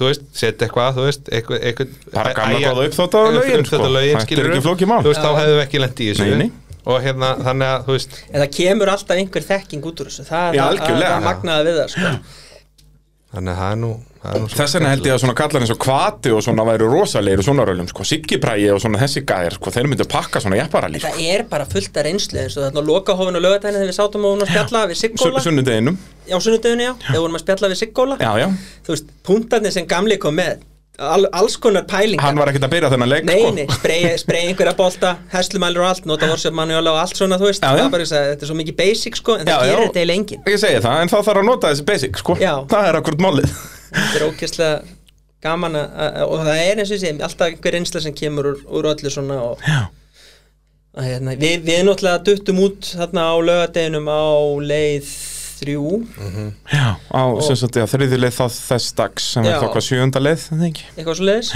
[0.00, 3.62] þú veist, setja eitthvað, þú veist eitthvað, eitthvað, Bara gamla góða uppþvottavél-lögin, sko.
[3.62, 4.56] uppþvottavél-lögin, Þetta er skilurðu.
[4.56, 5.00] ekki flókið mál.
[5.04, 6.78] þú veist, þá hefðum við ekki lent í þessu Nei, nei.
[6.88, 10.24] og hérna, þannig að, þú veist En það kemur alltaf einhver þekking út úr þessu
[10.32, 11.12] Það er algjörlega.
[11.12, 12.14] það magnaði við það sko.
[13.32, 13.90] Þannig að það er nú,
[14.22, 16.88] það nú Þess vegna held ég að svona kallar eins og kvati og svona væri
[16.92, 20.58] rosalegir og svona rölum sko, Siggiprægi og svona þessi gæðir sko, þeir myndu pakka svona
[20.60, 23.92] jepparali sko, Það er bara fullt af reynslu eins og þarna lokahófin og lögatæni þegar
[23.92, 25.96] við sátum og hún að spjalla við Siggóla sunnudeginum.
[26.28, 28.48] Á sunnudeginu já, þegar vorum að spjalla við Siggóla Já, já,
[28.86, 30.60] þú veist, punktarnir sem gamli kom með
[30.98, 33.76] al, alls konar pælingar hann var ekkert að byrja þennan leik Nei, sko.
[34.20, 37.78] sprey einhverja bolta, hestlumælur og allt, nota vorsjöf manuála og allt svona, þú veist, Já,
[37.80, 37.86] já.
[37.94, 40.42] bara þetta er svo mikið basic, sko, en Já, það gerir þetta eiginlega enginn.
[40.52, 42.36] Ég segi það, en þá þarf að nota þessi basic sko.
[42.36, 43.48] Það er akkurat málið
[43.92, 44.82] Þetta er ókesslega
[45.42, 48.90] gaman að, og það er eins og segi, alltaf einhver reynsla sem kemur úr, úr
[48.92, 49.64] öllu svona og
[50.92, 54.22] að, hérna, við, við náttúrulega duttum út þarna á lögadeginum á
[54.60, 55.08] leið
[55.62, 55.92] þrjú,
[56.72, 59.58] já á sem sagt, já, þriði leið þá þess dags sem er Já.
[59.62, 60.86] þá hvað sjönda leið, það ekki?
[60.96, 61.52] Eitthvað svo leiðis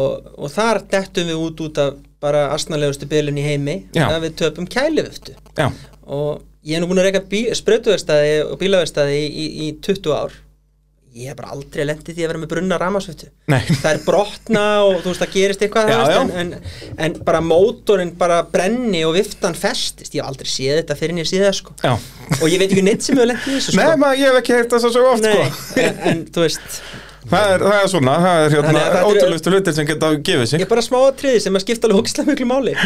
[0.00, 4.08] og, og þar dettum við út út af bara astnalegustu bylun í heimi Já.
[4.08, 5.68] að við töpum kælivöftu Já,
[6.08, 10.34] og ég er nú búin að reyka sprautuverstaði og bílaverstaði í, í, í 20 ár
[11.16, 13.60] ég hef bara aldrei lendið því að vera með brunna ramasvöftu nei.
[13.82, 16.20] Það er brotna og þú veist það gerist eitthvað Já, já.
[16.20, 16.52] en, en,
[17.06, 20.14] en bara mótorinn bara brenni og viftan festist.
[20.14, 21.76] Ég hef aldrei séð þetta fyrir séð það sko.
[21.82, 21.92] Já,
[22.38, 24.56] og ég veit ekki neitt sem hefur lendið þessu nei, sko maður, ég hef ekki
[24.58, 26.80] heyrt þess að svo oft Nei, sko en, en þú veist.
[27.28, 30.62] Það er, það er svona, það er hérna að ótrúlustu hlutir sem geta gefið sig.
[30.62, 32.76] Ég er bara smá atriði sem að skipta alveg hókslega miklu máli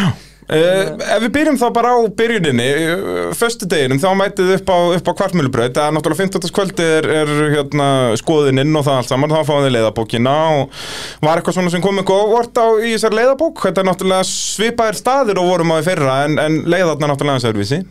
[0.42, 4.78] Uh, ef við byrjum þá bara á byrjuninni uh, föstudeginum þá mætið þið upp á,
[4.98, 6.50] upp á kvartmjölubraut það er náttúrulega 15.
[6.59, 7.87] kvöldi er, er hérna,
[8.18, 9.33] skoðininn og það allt saman.
[9.33, 10.83] Þá fáum við leiðabókina og
[11.22, 13.62] var eitthvað svona sem kom eitthvað óvart á í þessar leiðabók?
[13.68, 17.50] Þetta er náttúrulega svipaðir staðir og vorum á í fyrra en, en leiðarna náttúrulega aðeins
[17.52, 17.83] öðruvísi.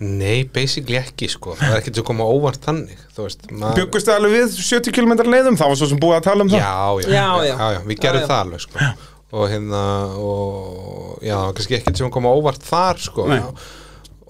[0.00, 1.52] Nei, basically ekki sko.
[1.60, 4.94] Það er ekkert sem koma óvart þannig Þú veist, maður Bjöggust þið alveg við 70
[4.96, 5.58] km leiðum?
[5.60, 6.62] Það var svo sem búið að tala um það.
[6.62, 6.70] Já,
[7.04, 7.66] já, Já, já, já.
[7.76, 8.30] já, við gerum Já, já.
[8.30, 8.86] það alveg sko
[9.30, 9.80] Og hérna,
[10.18, 13.38] og já, kannski ekkert sem koma óvart þar sko Nei.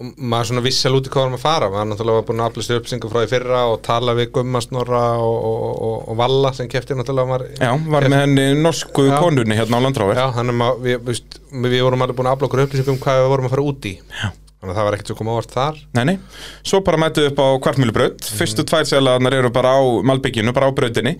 [0.01, 2.39] Og maður svona vissi alveg út í hvað varum að fara maður náttúrulega var búin
[2.41, 5.97] að afla sér uppsingu frá því fyrra og tala við Gumma Snorra og, og, og,
[6.13, 9.19] og Valla sem kefti náttúrulega var, Já, var með henni norsku Já.
[9.21, 11.21] konunni hérna á landráður Já, þannig að maður- við, við,
[11.75, 13.91] við vorum alveg búin að afla okkur upplýsingum um hvað við vorum að fara út
[13.91, 14.31] í Já.
[14.61, 15.77] Þannig að það var ekkert sem koma óvart þar.
[15.96, 16.14] Nei, nei,
[16.68, 20.73] svo bara mættu upp á kvartmjölubraut Fyrstu tvær selaðarnar eru bara á Malbygginu, bara á
[20.77, 21.14] brautinni.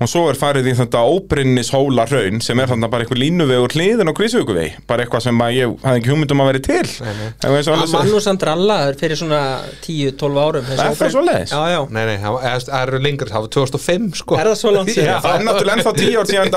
[0.00, 3.74] Og svo er farið í þetta óbrinnis hóla raun Sem er þannig bara einhver línuvegur
[3.76, 6.88] hliðin á Kvísvíkuvegi Bara eitthvað sem að ég hafði ekki hugmynd um að vera til.
[6.88, 9.42] Og að annars- Manu Sandralla er fyrir svona
[9.84, 11.52] 10-12 árum Er það óbreytt- svoleiðis?
[11.52, 14.32] Já, já, Nei, nei, það eru lengur, það var 2005 sko.
[14.40, 15.12] Er það svo langt síðan?
[15.12, 16.48] Já, það er náttúrulega ennþá tíu ár síðan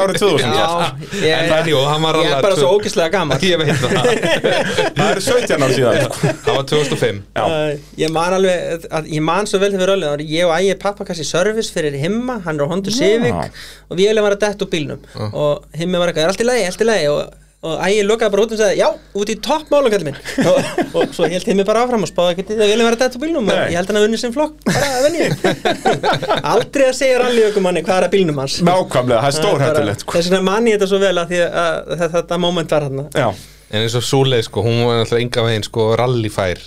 [6.21, 7.81] árið 2000 Já, ég, En það, var ég er alveg bara tvö- svo ógeðslega gammal
[7.81, 7.81] Ég veit það Það eru 17 ár síðan sko.
[7.81, 7.81] Það var 2005 Já.
[7.81, 11.25] Uh, ég man alveg að, ég man svo vel þegar við ég og ægi pappakassi
[11.27, 13.33] service fyrir himma hann er á Honda Civic
[13.89, 16.65] og við erum var að detta úr bílnum og himmi var eitthvað, allt í lagi,
[16.69, 17.07] allt í lagi?
[17.11, 17.21] Og,
[17.61, 18.87] og ægi lokaði bara út og sagði, já,
[19.21, 20.17] út í toppmálum kallið minn.
[20.49, 20.57] Og,
[20.97, 23.19] og svo held himmi bara áfram og spáði í það við erum var að detta
[23.19, 23.69] úr bílnum og Nei.
[23.69, 25.21] ég held hann að vunni sem flokk, bara að venni
[26.55, 28.55] aldrei að segja ralli okkur manni hvað er að bílnum hans.
[28.65, 30.01] Nákvæmlega, það er stórhættulegt
[33.71, 36.59] Já, En eins og Súleið sko, hún var náttúrulega enga veginn sko rallyfær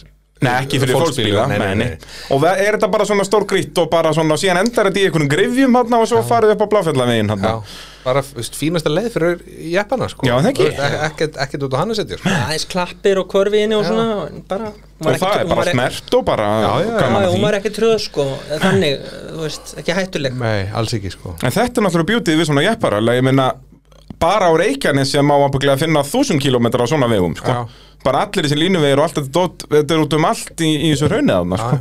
[0.45, 1.99] Nei, ekki fyrir fólksbíla, nei, nei, nei.
[2.35, 5.05] Og það- er þetta bara svona stór grýtt og bara svona, síðan endar þetta í
[5.09, 7.62] einhvern grifjum hann og svo farið upp á bláfjallavegin hann Já,
[8.05, 9.38] bara veist, fínasta leið fyrir
[9.73, 10.27] jeppana sko.
[10.27, 10.67] Já, það ekki.
[10.75, 12.29] Ek- ekkert, ekkert út á hann að setja sko.
[12.29, 15.45] aðeins klappir og korfi inni og svona en bara, hún var Og það ekki- er
[15.45, 16.99] hún bara var ekki- smert og bara Já, já, já.
[17.01, 17.43] gaman Já, að hún því.
[17.47, 18.25] var ekki tröð sko
[18.61, 19.01] þannig,
[19.33, 21.37] þú veist, ekki hættuleg Nei, alls ekki sko.
[21.43, 23.53] En þetta er náttúrulega bjútið við svona jepparöl Ég meina,
[24.20, 25.37] bara á Reykjanes sem á
[25.74, 27.64] að finna þúsund kílómetra á svona vegum sko.
[28.05, 30.92] Bara allir þessi línuvegir og allt þetta dót, Þetta er út um allt í, í
[30.92, 31.81] þessu þarna sko.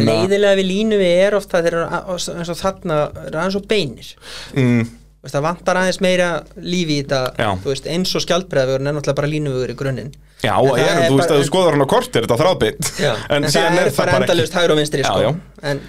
[0.00, 4.12] Leiðilega við línu við er ofta þeir eru eins og þarna er aðeins og beinir
[4.56, 4.84] mm,
[5.22, 9.20] Þú veist, það vantar aðeins meira lífi í þetta veist, eins og skjaldbreðavegurinn er náttúrulega
[9.20, 11.88] bara línuvegur í grunninn Já, En er, er þú veist að þú skoðar hann á
[11.92, 15.20] kort er þetta þráðbytt Já, en, það er bara endalust hægur og vinstri sko.
[15.22, 15.28] já.
[15.62, 15.84] En, en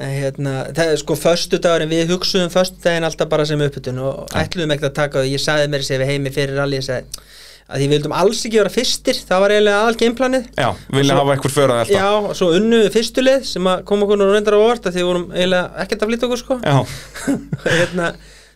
[0.00, 4.90] hérna, það er sko föstudagurinn, við hugsuðum föstudaginn alltaf bara sem uppbytun og ætluðum ekkert
[4.92, 7.28] að taka það, ég sagði mér sér við heimi fyrir rally, ég sagði
[7.72, 11.12] að því við vildum alls ekki vera fyrstir, það var eiginlega aðal gameplanið Já, vilja
[11.14, 14.20] Svo- hafa eitthvað förað alltaf Já, og svo unnu við fyrstulið sem að koma okkur
[14.20, 16.58] nú reyndar á orð að því við vorum eiginlega ekkert að flytta okkur sko.
[16.66, 16.76] Já,
[17.62, 18.10] og hérna,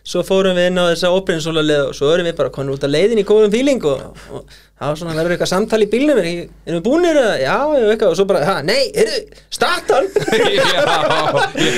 [0.07, 2.85] svo fórum við inn á þessa óbrinnsóla leið og svo erum við bara konur út
[2.85, 6.19] að leiðin í góðum fíling og, og það var svona, verður eitthvað samtal í bílnum
[6.21, 6.27] er,
[6.67, 9.21] erum við búinir eða, já, já, eitthvað og svo bara, ha, nei, heyrðu,
[9.57, 10.09] startan
[10.57, 10.83] Já,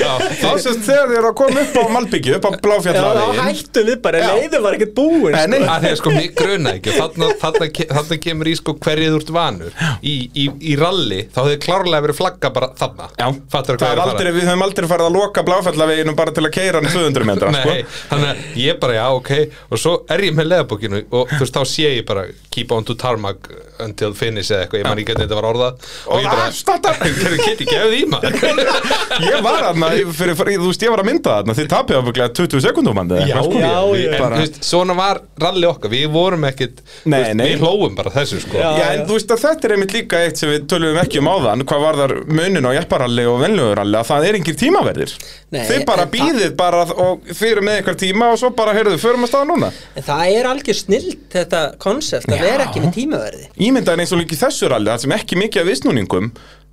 [0.00, 0.10] já.
[0.40, 3.40] Þá sést þegar þið eru að koma upp á Malbyggju, upp á Já, þá Bláfjallavegin
[3.46, 4.28] hættum við bara, Já.
[4.36, 5.58] leiðin var ekkert búin Nei, nei.
[5.64, 6.94] að því að sko mig gruna ekki.
[6.98, 11.20] Þarna, þarna, ke- þarna kemur í sko hverju þú ert vanur í, í, í rally
[11.32, 13.08] þá hefði klárlega verið flagga bara þarna.
[13.52, 16.80] Fattar það er aldrei, við höfum aldrei farið að loka Bláfjallaveginum bara til að keira
[16.82, 17.74] hann 200 metra sko.
[17.74, 19.32] Nei, þannig að ég bara já ok.
[19.70, 22.86] Og svo er ég með leðabókinu og þú veist þá sé ég bara keep on
[22.90, 23.48] to tarmac
[23.80, 26.56] until finish eða eitthvað, ég man ekki hvernig þetta var orðað Og ég bara, að
[26.58, 28.38] starta hvernig get ég gefið í maður
[29.30, 32.34] Ég var aðna, fyrir, fyrir, þú veist ég var að mynda þarna Þið tapið ábygglega
[32.40, 34.12] 20 sekundum hann Já, já, við, já.
[34.12, 37.44] en Bara- þú veist, svona var rally okkar, við vorum ekkit Nei, veist, nei.
[37.54, 38.68] við hlóum bara þessu sko Já.
[38.80, 41.30] Já, en þú veist að þetta er einmitt líka eitt sem við tölum ekki um
[41.32, 45.16] áðan Hvað var þar munin á jepparalli og venluguralli Að það er engin tímaverðir
[45.50, 49.26] Nei, Þið bara býðið bara og fyrir með eitthvað tíma Og svo bara, heyrðu, förum
[49.26, 52.44] að staða núna En það er algjör snilt þetta konsept að Já.
[52.46, 55.62] vera ekki með tímaverði Ímyndaðin eins og líka í þessu ralli Það sem ekki mikið
[55.62, 56.30] af viðsnúningum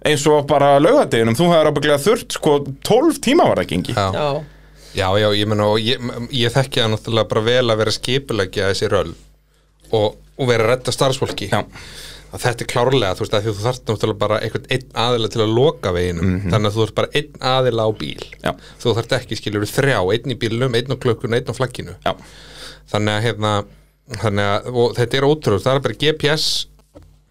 [0.07, 4.07] Eins og bara laugadeginum Þú hefur ábygglega þurft sko 12 tíma var það gengi Já.
[4.15, 4.27] Já,
[4.97, 6.01] Já, já, ég menna og ég,
[6.33, 9.11] ég þekki það náttúrulega bara vel að vera skipulegja þessi röll
[9.93, 11.59] og, og vera að redda starfsfólki Já.
[12.33, 15.29] að þetta er klárlega, þú veist, að því þú þarft náttúrulega bara einhvern einn aðila
[15.35, 18.25] til að loka veginum þannig að þú þarft bara einn aðila á bíl.
[18.41, 18.51] Já.
[18.81, 22.13] þú þarft ekki skilur þrjá, einn í bílnum, einn á klukkuna, einn á flagginu Já,
[22.95, 23.53] þannig að hérna
[24.15, 26.47] þannig að, þetta er ótrúlega, það er bara GPS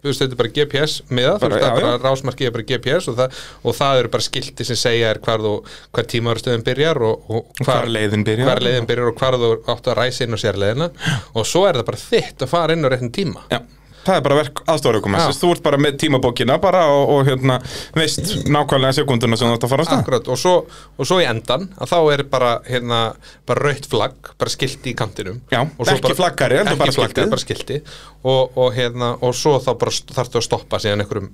[0.07, 3.17] veist, þetta er bara GPS miða, Bara- það er bara rásmarkið er bara GPS og
[3.19, 7.63] það, og það eru bara skilti sem segja er hvar hvar tímaðurstöðum byrjar og, og
[7.67, 8.47] hvar leiðin byrjar.
[8.51, 10.91] hvar leiðin byrjar og hvar þú áttu að ræsa inn á sérleiðina.
[11.35, 13.43] Og svo er það bara þitt að fara inn á réttin tíma.
[13.51, 13.61] Já,
[14.07, 15.27] það er bara verk aðstofurökum Já.
[15.37, 17.59] Þú ert bara með tímabókina bara og, og hérna,
[17.97, 20.03] veist nákvæmlega sekunduna sem þú ert að fara á stað.
[20.05, 20.55] Akkurat, og svo,
[20.97, 23.01] og svo í endan að þá er bara, hérna,
[23.49, 25.41] bara rautt flagg bara skilti í kantinum.
[25.53, 27.33] Já, ekki flaggari, heldur ekki bara flaggari, skiltið.
[27.35, 27.81] bara skilti
[28.27, 31.33] og, og, hérna, og svo þá bara þarftu að stoppa síðan einhverjum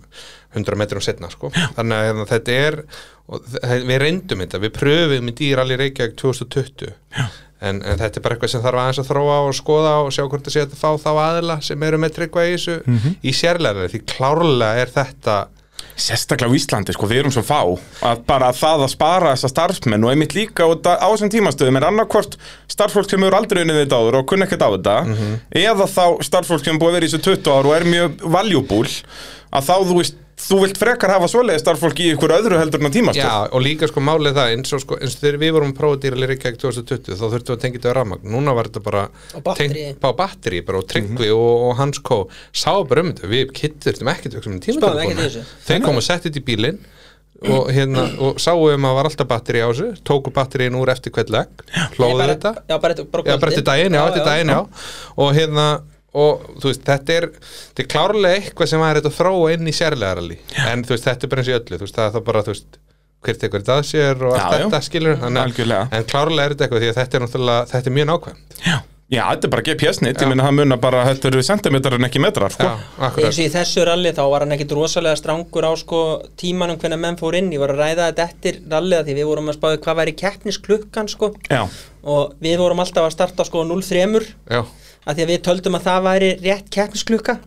[0.53, 1.53] 100 metrum setna sko.
[1.77, 2.83] þannig að hérna, þetta er
[3.87, 6.93] við reyndum þetta, við pröfum í dýralli Reykjavík 2020
[7.63, 10.23] en, en þetta er bara eitthvað sem þarf aðeins að þróa og skoða og sjá
[10.27, 13.17] hvort það sé að fá þá aðila sem eru með tryggva í þessu Mhm.
[13.23, 15.41] í sérlega því klárlega er þetta
[15.93, 17.59] Sérstaklega á Íslandi, sko, við erum svo fá
[18.09, 22.37] að bara það að spara þessa starfsmenn og einmitt líka á þessum tímastöðum er annarkvort
[22.73, 24.95] starfsfólk sem hefur aldrei unnið þetta áður og kunni ekkert á þetta
[25.53, 28.89] eða þá starfsfólk sem búið að vera í þessu 20 ár og er mjög valjúbúl
[29.53, 32.91] að þá, þú veist, þú vilt frekar hafa svoleiði starfsfólk í ykkur öðru heldur en
[32.91, 35.53] á tímastöð Já, og líka sko málið það eins og sko, eins og þegar við
[35.57, 38.33] vorum að prófa dýra Reykjavík 2020 þá þurftum við að tengja þetta á rafmagn.
[38.35, 42.19] Núna var þetta bara Á á batteri bara og tryggvi og, og hans kó
[42.51, 45.47] sá bara um þetta, við kittur þurftum ekki tökum tíma Spáðum ekkert í þessu.
[45.69, 46.83] þeir komu að setja þetta í bílinn
[47.43, 51.33] og hérna, og sáum að var alltaf batteri á þessu tóku batteríin úr eftir hvert
[51.33, 51.65] legg
[51.97, 52.53] hlóðu þetta.
[52.69, 54.61] Já, bara, bara, Já, bara eftir daginn, já, eftir daginn, já.
[55.19, 55.67] Og hérna,
[56.13, 59.69] og þú veist, þetta er þetta er klárlega eitthvað sem er þetta að þróa inn
[59.71, 62.17] í sérlegarali, en þú veist, þetta er bara eins og öllu, þú veist, það er
[62.17, 62.81] það bara, þú veist
[63.23, 65.85] hver tekur þetta að sér og allt þetta skilur Algjörlega.
[65.95, 68.77] en klárlega er þetta eitthvað því að þetta er náttúrulega, þetta er mjög nákvæmt Já,
[69.13, 72.21] Já, þetta er bara GPS-nýtt, ég meina það munar bara þetta eru sentimetrar en ekki
[72.23, 72.69] metrar, sko.
[73.11, 75.99] Eins og í þessu ralli þá var hann ekkit rosalega strangur á sko
[76.41, 77.51] tímanum hvernig menn fór inn.
[77.53, 81.13] Ég var að ræða þetta eftir rallið því við vorum að spáði hvað væri keppnisklukkan
[81.13, 81.29] sko.
[81.53, 81.61] Já,
[82.09, 84.63] og við vorum alltaf að starta sko 0-3 Já,
[85.07, 87.39] að því að við töldum að það væri rétt keppnisklukka.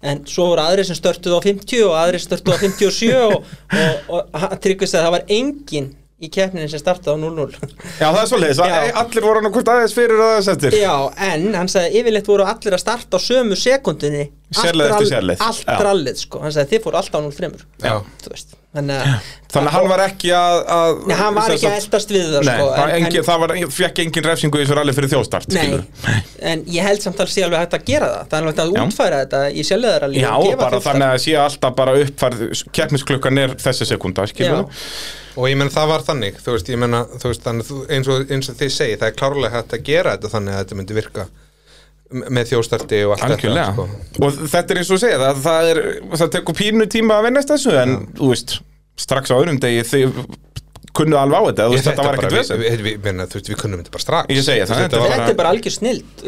[0.00, 4.06] En svo voru aðri sem störtuð á 50 og aðri störtuð á 57 og, og,
[4.08, 5.90] og, og tryggvist að það var engin
[6.20, 7.54] í keppninni sem startaði á 0-0
[8.00, 8.60] Já, það er svolítið,
[9.02, 10.76] allir voru hann hvort aðeins fyrir og aðeins eftir.
[10.80, 10.94] Já,
[11.30, 15.42] en hann sagði yfirleitt voru allir að starta á sömu sekundinni Sérleið eftir sérleið.
[15.46, 15.76] Allt Já.
[15.86, 17.50] rallið, sko, hann sagði þið fóru alltaf á 0-3
[17.86, 17.92] Já.
[18.24, 21.68] Þú veist, þannig að Þannig að hann var ekki að, að Nei, hann var ekki
[21.70, 24.64] að eldast við það, Nei, sko það, en, engin, það var, fekk engin refsingu í
[24.64, 26.18] þessu rally fyrir þjóstart Nei,
[26.50, 28.26] en ég held samt að sé alveg hægt að gera það.
[28.26, 31.78] Það er alveg hægt að útfæra þetta í sjálfleðaralli Já, bara þannig að sé alltaf
[31.78, 32.44] bara uppfærð
[32.78, 34.66] keppnisklukkan er þessi sekunda, skilur.
[35.36, 38.24] Og ég menn það var þannig þú veist, ég menna, þú veist, þannig, eins, og,
[38.34, 40.98] eins og þið segi, það er klárlega hægt að gera þetta þannig að þetta myndi
[40.98, 41.26] virka
[42.10, 44.26] með þjóstarti og allt Algjörlega, þetta sko.
[44.26, 45.82] og þetta er eins og segja það, það, er,
[46.16, 48.56] það tekur pínu tíma að vennast þessu en þú veist,
[48.98, 50.18] strax á öðrum degi þið
[50.96, 53.48] kunnu alveg á þetta, þú Ég, veist, þetta var ekkert við, vesen við, við, við,
[53.50, 54.34] við kunnum þetta bara strax.
[54.34, 55.76] Ég segi það, veist, þetta var Þetta er bara algjör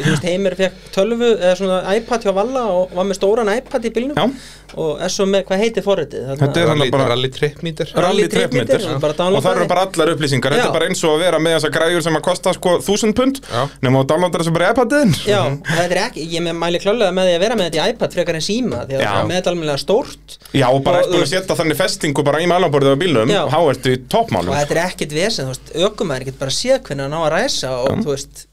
[0.06, 3.94] veist, Heimir fekk tölvu eða svona iPad hjá Valla og var með stóran iPad í
[3.96, 4.18] bílnum.
[4.18, 4.28] Já.
[4.72, 6.28] og er svo með, hvað heitir forritið?
[6.40, 7.90] Þetta er bara- rally tripmeter.
[7.92, 9.00] Rally Rally tripmeter, tripmeter.
[9.02, 10.54] bara og það eru bara allar upplýsingar.
[10.56, 13.16] Þetta er bara eins og að vera með þessa græjur sem að kosta sko þúsund
[13.18, 13.40] pund.
[13.82, 15.12] Nema að downloada þessu bara iPad-in.
[15.12, 16.00] Þetta er
[16.32, 18.96] ég mæli klálega með því að vera með þetta í iPad frekar en síma því
[18.96, 20.38] að það er með þetta alveg stórt.
[20.52, 23.92] Já, og bara eftir að setja þannig festingu bara í mælaborðið á bílnum þá ertu
[23.92, 27.16] í toppmálum og þetta er ekkit vesen, þú veist, ökumæður getur bara séð hvernig hann
[27.16, 28.46] á að ræsa og þú veist,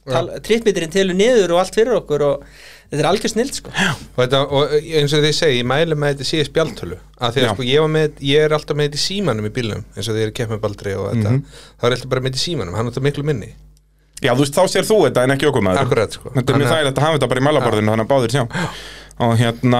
[0.47, 2.49] trippmitirinn telur niður og allt fyrir okkur og
[2.89, 3.73] þetta er algjör snild sko.
[3.75, 7.45] Og, þetta, og eins og þið segi, ég mæli með þetta í spjaltölu að því
[7.45, 10.07] að sko, ég, var með, ég er alltaf með þetta í símanum í bílnum eins
[10.07, 11.33] og þið eru kepp með baldri og þetta.
[11.35, 11.65] Mhm.
[11.75, 13.51] þá er alltaf bara með þetta í símanum, hann er þetta miklu minni.
[14.19, 16.31] Já, þú veist, þá sér þú þetta en ekki ökumæður Akkurat, sko.
[16.35, 18.43] Þetta er mjög þægilegt að hafa þetta bara í mælaborðinu þannig að báðir sjá
[19.19, 19.79] og hérna,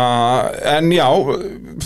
[0.68, 1.06] en já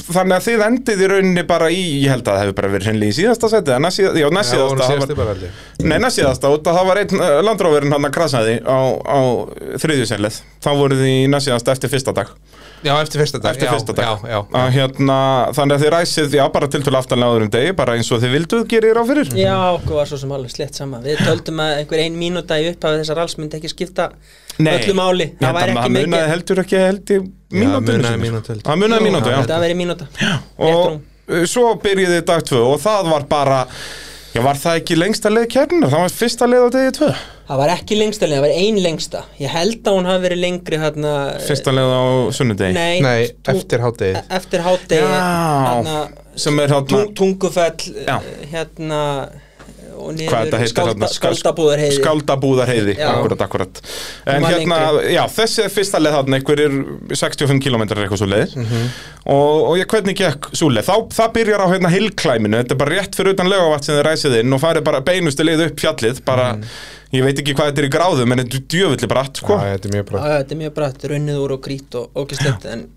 [0.08, 2.90] þannig að þið endið í rauninni bara í ég held að það hefur bara verið
[2.90, 5.20] hreinlega í síðasta seti já, næst síðasta, já, næst Já, síðasta hún það síðasti var,
[5.20, 8.56] bara allir Nei, næst síðasta, út að það var einn uh, landróverinn hann að krasaði
[8.66, 9.20] á, á
[9.84, 12.34] þriðjusellið þá voruð þið í næst síðasta eftir fyrsta dag
[12.84, 14.04] Já, eftir fyrsta dag eftir já, fyrsta dag.
[14.04, 15.18] Já, já, Að, hérna,
[15.56, 18.34] þannig að þið ræsið, já, bara tiltölu aftanlega áður um degi, bara eins og þið
[18.36, 19.32] vilduð gerir á fyrir.
[19.40, 21.00] Já, okkur var svo sem alveg slett sama.
[21.06, 24.10] Við töldum að einhver ein mínúta í upphafi þessar alls myndi ekki skipta
[24.60, 25.30] öllu máli.
[25.32, 26.28] Nei, Það það ekki munaði mikið.
[26.34, 27.20] heldur ekki held í
[27.56, 28.68] mínútu munaði mínútu, held ég.
[28.68, 29.40] Það munaði mínútu, já.
[29.54, 30.10] Það væri mínúta.
[30.20, 31.00] Rétt og rúm.
[31.32, 33.62] uh, svo byrjiði dag tvö og það var bara
[34.34, 37.10] já var það ekki lengsta leið kérna það var fyrsta leið á degi tvö
[37.44, 40.40] Það var ekki lengsta leið, það var ein lengsta Ég held að hún hafi verið
[40.46, 41.12] lengri hérna
[41.44, 42.04] fyrsta leið á
[42.38, 44.16] sunnudegi Nei, Nei, tú- eftir hádegið.
[44.16, 45.24] e- Eftir hádegi Já.
[45.68, 45.98] hérna,
[46.36, 47.76] sem er tung, Tungufell
[48.08, 48.16] Já.
[48.54, 49.02] hérna
[50.04, 53.08] og niður skálda, skáldabúðar heiði Skaldabúðarheiði, Já.
[53.14, 53.82] akkurat, akkurat
[54.34, 54.78] En hérna,
[55.10, 56.76] já, þessi er fyrsta leið þarna einhverjir
[57.16, 58.56] 65 km eitthvað svo leið.
[58.60, 58.88] Mhm.
[59.26, 62.82] og, og ég hvernig gekk svo leið, þá, það byrjar á hérna hillklæminu, þetta er
[62.84, 65.80] bara rétt fyrir utan lögavat sem þið ræsið inn og farið bara beinustu leið upp
[65.86, 66.64] fjallið, bara, Mhm.
[67.14, 69.54] ég veit ekki hvað þetta er í gráðum en þetta er djöfulli bratt, sko.
[69.60, 71.96] Já, þetta er mjög Já, bra já, þetta er mjög brætt, runnið úr og grít
[71.96, 72.88] og ógislegt en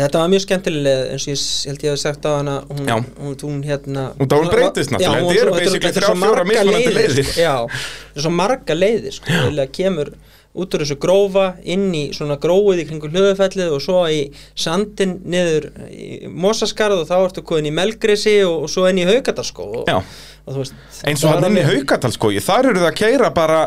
[0.00, 3.34] þetta var mjög skemmtilega eins og ég held ég hef sagt á hana hún, hún,
[3.44, 7.32] hún hérna Og það hún breytist náttúrulega, þetta eru basically fjórar margar mismunandi leiðir.
[7.36, 10.14] Já, þetta er svo marga leiðir sko, eða kemur
[10.52, 14.18] út úr þessu grófa inn í svona gróið í kringu hlöðufellið og svo í
[14.52, 19.06] sandin niður í mosaskarð og þá ertu koðin í melgresi og, og svo inn í
[19.08, 20.76] og, og veist
[21.08, 23.62] eins það og hann inn í haukatalskói þar eru það að keira bara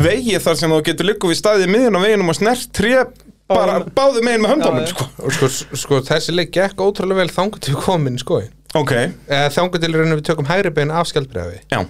[0.00, 2.94] vegi þar sem þú getur líku við staðið í miðjun á veginum og snert tré
[3.50, 5.06] bara Báðum- báðu megin með höndunum sko.
[5.26, 5.48] Og sko,
[5.84, 8.42] sko, þessi leik gekk ótrúlega vel þangu til við komin sko.
[8.78, 8.92] Ok,
[9.26, 11.80] Eða þangu til rauninu við tökum hægri bein af skjaldbrefi já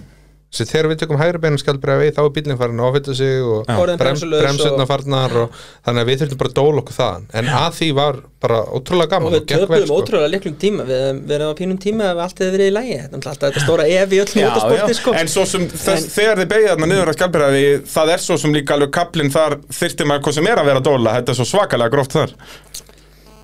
[0.51, 3.37] Svo þegar við tökum hægri bein af skjaldbrefi þá er bílinn farin að ofita sig
[3.39, 3.69] og
[4.01, 5.53] bremsutna og- farnar og
[5.87, 7.23] þannig að við þurfum bara að dóla okkur þaðan.
[7.39, 9.99] En að því var bara ótrúlega gaman við og gekk vel töpuðum sko.
[10.01, 10.83] ótrúlega liklum tíma.
[10.91, 13.63] Við verið á pínum tíma ef allt hefði verið í lægi þetta er alltaf þetta
[13.63, 15.13] stóra ef í öllum motorsporti sko.
[15.21, 18.37] en svo sem þess, En- þegar þið beigja þarna niður að skjálbyrjaði það er svo
[18.43, 21.15] sem líka alveg kaplinn þar þyrfti maður hvað sem er að vera að dóla.
[21.21, 22.35] Þetta er svo svakalega gróft þar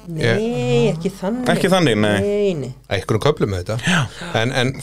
[0.07, 2.19] nei, ekki þannig Ekki þannig, nei.
[2.23, 2.71] nei, nei.
[2.95, 4.05] einhverjum köflum með þetta
[4.41, 4.73] en, en,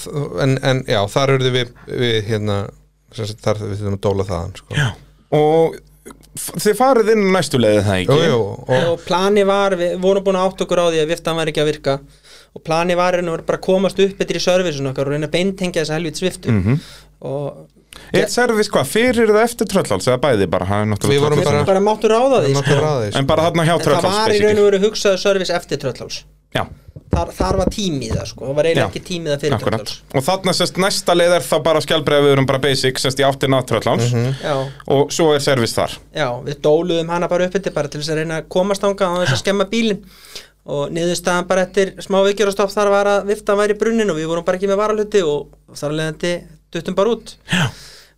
[0.44, 2.58] en, en já, þar eruðu við, við hérna,
[3.14, 4.86] þar við þurfum að dóla þaðan sko.
[5.40, 5.78] og
[6.60, 10.24] þið farið inn næstu leiði það ekki jú, jú, og, og plani var, við vorum
[10.26, 11.94] búin að átt okkur á því að viftan var ekki að virka
[12.54, 15.82] og plani var bara að komast upp eftir í servisun okkar og reyna að beintengja
[15.84, 16.76] þessa helvít sviftu Mhm.
[17.24, 17.64] og
[18.14, 21.38] er servis hvað, fyrir eða eftir trölláls eða bæði bara, það er náttúrulega Við vorum
[21.42, 21.66] tröllháls.
[21.66, 23.18] bara- bara máttu ráða því sko.
[23.18, 26.22] en bara þarna hjá en það var í raun og veru hugsaðu service eftir trölláls
[26.54, 26.62] já,
[27.10, 29.80] þar, þar var tímið það sko, það var eiginlega ekki tímið það fyrir akkurat.
[29.84, 33.18] Trölláls og þarna sérst næsta leið er þá bara skjálbreið við erum bara basic, sérst
[33.18, 34.10] í áttina trölláls
[34.42, 34.54] já,
[34.86, 35.96] og svo er servis þar.
[36.14, 39.02] Já, við dóluðum hana bara upp eftir bara til þess að reyna að komast ánga
[39.10, 40.04] á þess að skemma bílinn.
[40.64, 44.16] Og niðurstaðan bara eftir smá vikjur og stopp þar var að vifta væri brunnin og
[44.16, 46.30] við vorum bara ekki með varalhuti og þar leðandi
[46.74, 47.34] duttum bara út.
[47.52, 47.64] Já,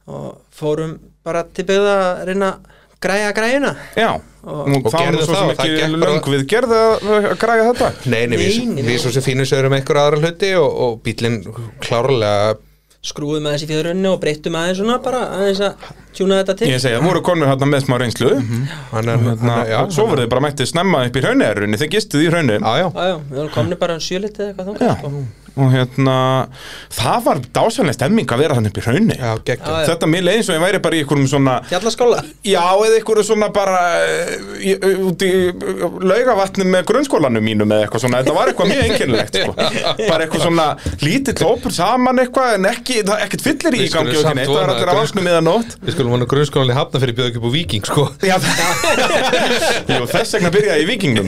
[0.07, 2.75] og fórum bara til byggða að reyna að
[3.07, 3.75] græja græjuna.
[3.99, 4.11] Já.
[4.47, 7.89] Og- og, það var svo það, það bara- löng við gerðu að græja þetta.
[8.13, 8.99] Nei, nei, við, Nei, við nei.
[9.03, 11.41] svo sem finnum sérum einhver aðra hluti og, og bílinn
[11.83, 12.57] klárlega
[13.07, 16.69] skrúðum aðeins í fjörunni og breyttum aðeins svona bara aðeins að tjúna þetta til.
[16.73, 18.31] Ég segja, voru konur hérna með smá reynslu.
[18.91, 21.79] Hann er, hérna, hann er- já, svo voru þið bara mættið snemma upp í hraunærunni
[21.83, 24.67] þeir gistuð í hraunum Já, já, Já, já, við varum komni bara um sjölitið eða
[24.67, 25.25] eitthvað sko.
[25.57, 26.17] Og hérna
[26.93, 29.57] það var dásvænlega stemming að vera þannig upp í hraunni já, já.
[29.91, 32.19] Þetta mér leið eins og ég væri bara í einhverjum svona Fjallaskóla.
[32.45, 33.81] Já, eða einhverju svona bara
[35.07, 35.31] út í
[36.11, 39.53] laugavatni með grunnskólanum mínum eða eitthvað svona, þetta var eitthvað mjög einkennilegt sko.
[40.11, 40.67] bara eitthvað svona
[41.05, 44.53] lítill hópur saman eitthvað en ekki, það er ekkert fyllir í gangi og það er
[44.53, 45.71] vona allir að að vasknum miðan nótt.
[45.87, 48.03] Við skulum hann að grunnskólanlega hafna fyrir bjóða ekki upp á Víking, sko.
[48.27, 48.37] Já,
[49.97, 51.27] Jú, þess vegna byrjaði ég í vikingnum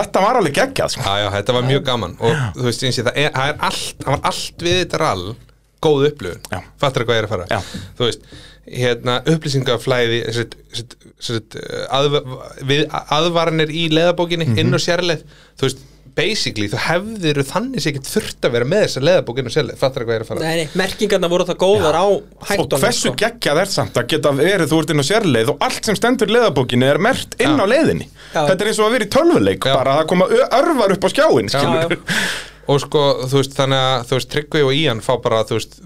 [0.00, 1.04] Þetta var alveg geggjað sko.
[1.06, 3.58] Já, já, þetta var mjög gaman og þú veist, eins og það er, það er
[3.70, 5.24] allt það var allt við þetta rall
[5.80, 6.60] góð upplifun, Já.
[6.82, 7.60] fattar hvað ég er að fara Já.
[7.98, 8.24] þú veist,
[8.70, 11.56] hérna upplýsingaflæði sett, sett, sett,
[11.90, 12.18] að,
[12.68, 12.82] við,
[13.16, 14.58] aðvaranir í leðabókinni Mhm.
[14.60, 15.24] inn og sérleið
[15.58, 15.80] þú veist,
[16.16, 19.78] basically, þú hefðir þannig sér ekkert þurft að vera með þessa leðabók inn og sérleið,
[19.80, 22.84] fattar hvað ég er að fara Nei, nei, merkingarna voru það góðar á Og hættunum
[22.84, 23.14] hversu sko.
[23.22, 26.32] geggjað er samt að geta verið þú ert inn á sérleið og allt sem stendur
[26.32, 27.62] í leðabókinni er mert inn Já.
[27.62, 28.42] á leiðinni Já.
[28.50, 29.74] Þetta er eins og að vera í tölvuleik Já.
[29.76, 30.28] bara að það koma
[30.60, 31.62] örvar upp á skjáin já.
[32.70, 35.80] og sko, þú veist, þannig að þú veist, Tryggvi og Ían fá bara, þú veist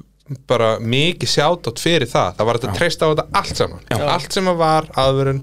[0.49, 4.49] bara mikið sjátt fyrir það það var þetta treyst á þetta allt saman allt sem
[4.49, 5.43] að var aðverun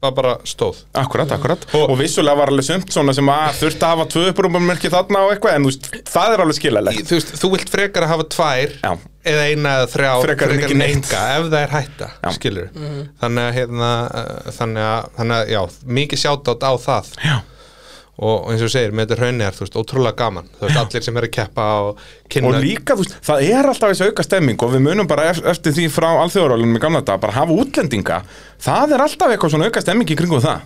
[0.00, 3.84] var bara stóð Akkurat, akkurat Og- Og vissulega var alveg sumt svona sem að þurfti
[3.84, 7.18] að hafa tvö upprúmmerki þarna og eitthvað En þú veist, það er alveg skiljalegt þú
[7.18, 8.92] veist, þú vilt frekar að hafa tvær Já.
[9.34, 10.96] eða eina eða þrjá Frekar en ekki neitt.
[11.12, 12.30] enga, ef það er hætta Já.
[12.38, 12.68] skilur
[13.20, 15.60] þannig að hérna uh, þannig að, þannig að já,
[16.00, 17.36] mikið sjátt á það Já.
[18.20, 20.48] Og eins og segir, með þetta raunni er þú veist, ótrúlega gaman.
[20.58, 23.70] Þú veist, allir sem er að keppa og kynna Og líka, þú veist, það er
[23.70, 27.00] alltaf þessi auka stemming og við munum bara ef- eftir því frá alþjóðarálunum í gamla
[27.00, 28.20] dag, bara hafa útlendinga.
[28.60, 30.60] Það er alltaf eitthvað svona auka stemming í kringum það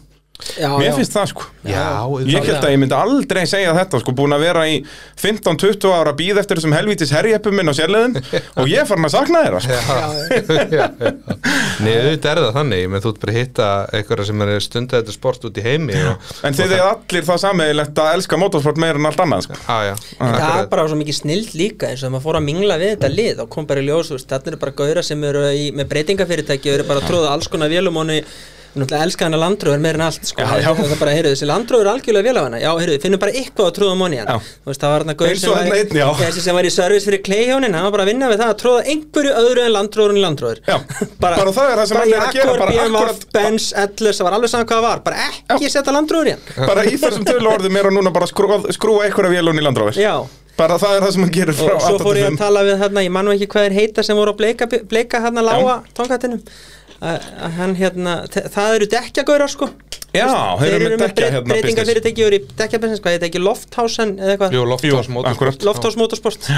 [0.59, 0.95] Já, Mér já.
[0.99, 1.45] finnst það sko.
[1.63, 1.83] Já,
[2.27, 4.81] Ég held að ég myndi aldrei segja þetta sko, búin að vera í
[5.23, 8.19] 15-20 ára býð eftir þessum helvítis herjeppum minn á sérleðin
[8.59, 9.79] og ég er farin að sakna þeirra sko.
[11.85, 12.83] Nei, auðvitað er það þannig.
[12.91, 16.01] Menn þú ert bara að hitta einhverja sem er stundið þetta sport út í heimi
[16.11, 19.61] og, En þið er allir það sammeðilegt að elska motorsport meira en allt annað sko.
[19.71, 22.81] En það er bara svo mikið snild líka eins og þegar maður fór að mingla
[22.83, 25.47] við þetta lið og kom bara í ljós, veist, þarna eru bara gauðra sem eru
[25.55, 28.25] í, með breytingafyrirtæki og eru bara að tróða alls konar vélum og hann
[28.75, 30.43] náttúrulega elska hann að landröður meira en allt sko.
[30.43, 30.71] Já, já.
[30.75, 32.61] það er bara, heyrðu, þessi landröður er algjörlega vél af hana.
[32.63, 34.39] Já, heyrðu, finnum bara eitthvað að tróða moni hann Já.
[34.65, 35.13] þú veist, það var hann
[35.55, 36.07] þarna einn, já.
[36.21, 38.61] þessi sem var í service fyrir Clayhjónin hann var bara að vinna við það að
[38.65, 40.77] tróða einhverju öðru en landröðurinn í landröður Já,
[41.25, 44.39] bara það er það sem hann er að gera, bara akkurat- Benz, Atlas, það var
[44.39, 45.05] alveg saman hvað það var.
[45.09, 46.47] Bara ekki setja landröður í hann.
[46.69, 49.07] Bara í þessum tölu orðum er að núna bara skrúa, skrúa
[50.59, 52.63] Bara það er það sem hann gerir frá og svo fór ég að 85 tala
[52.69, 55.81] við hérna, ég mann ekki hvað er heita sem voru að bleika, bleika hérna lága
[57.59, 59.69] hann hérna, það eru dekkjagaurar sko.
[60.15, 60.29] Já,
[60.61, 61.91] þeir eru með dekkja hérna breytinga business.
[61.91, 66.51] fyrirtæki og eru í dekkjabensins, hvað heit ekki Lofthausen eða eitthvað, Jú, Lofthouse Jú, Motorsport.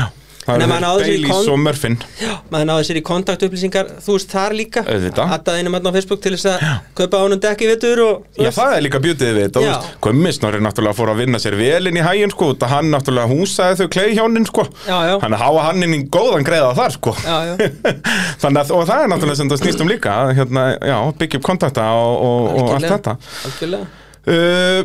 [0.47, 3.91] Það maður í Baileys og Murphin Já, maður náði sér í kontaktupplýsingar.
[4.05, 4.85] Þú veist þar líka.
[4.87, 6.65] Einum hérna á Facebook til þess að
[6.99, 8.03] kaupa ánum dekki vittur
[8.37, 11.57] Já, það er líka bjútið við þetta, þú veist, Gummisnori náttúrulega fór að vinna sér
[11.59, 15.15] vel inn í hægin, sko, þetta hann náttúrulega húsaði þau klei hjónin, sko, Já, já.
[15.25, 17.95] hann háa hann inn í góðan greiða þar, sko, Já, já.
[18.43, 21.49] þannig að, og það er náttúrulega sem það snýst um líka, hérna, já, byggja upp
[21.49, 23.17] kontakta og, og, og allt þetta.
[23.51, 23.89] Algjörlega.
[24.27, 24.81] Uh,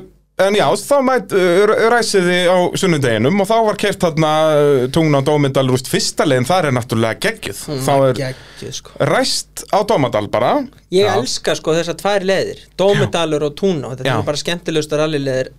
[0.48, 5.22] en já, þá mætt uh, ræsiði á sunnudeginum og þá var kert þarna uh, tungna
[5.22, 8.94] á Dómindal rúst fyrsta leiðin, það er náttúrulega geggjuð, þá er Geggjuð, sko.
[9.12, 10.54] ræst á Dómindal bara,
[10.92, 11.14] Ég Já.
[11.18, 14.16] elska sko þessar tvær leiðir Dómedalur og Túna Þetta Já.
[14.20, 15.52] er bara skemmtilegustu rallilegir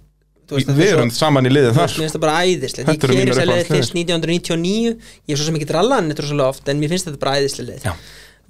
[0.52, 1.94] við erum saman í liðin Mér þar.
[1.96, 3.78] finnst það bara æðislega Ég keri mínar þessa leið uppáhaldsleiðir.
[3.78, 4.90] fyrst 1999
[5.30, 7.70] Ég er svo sem ekki rallan þetta svo oft En mér finnst þetta bara æðislega
[7.70, 7.94] leið Já.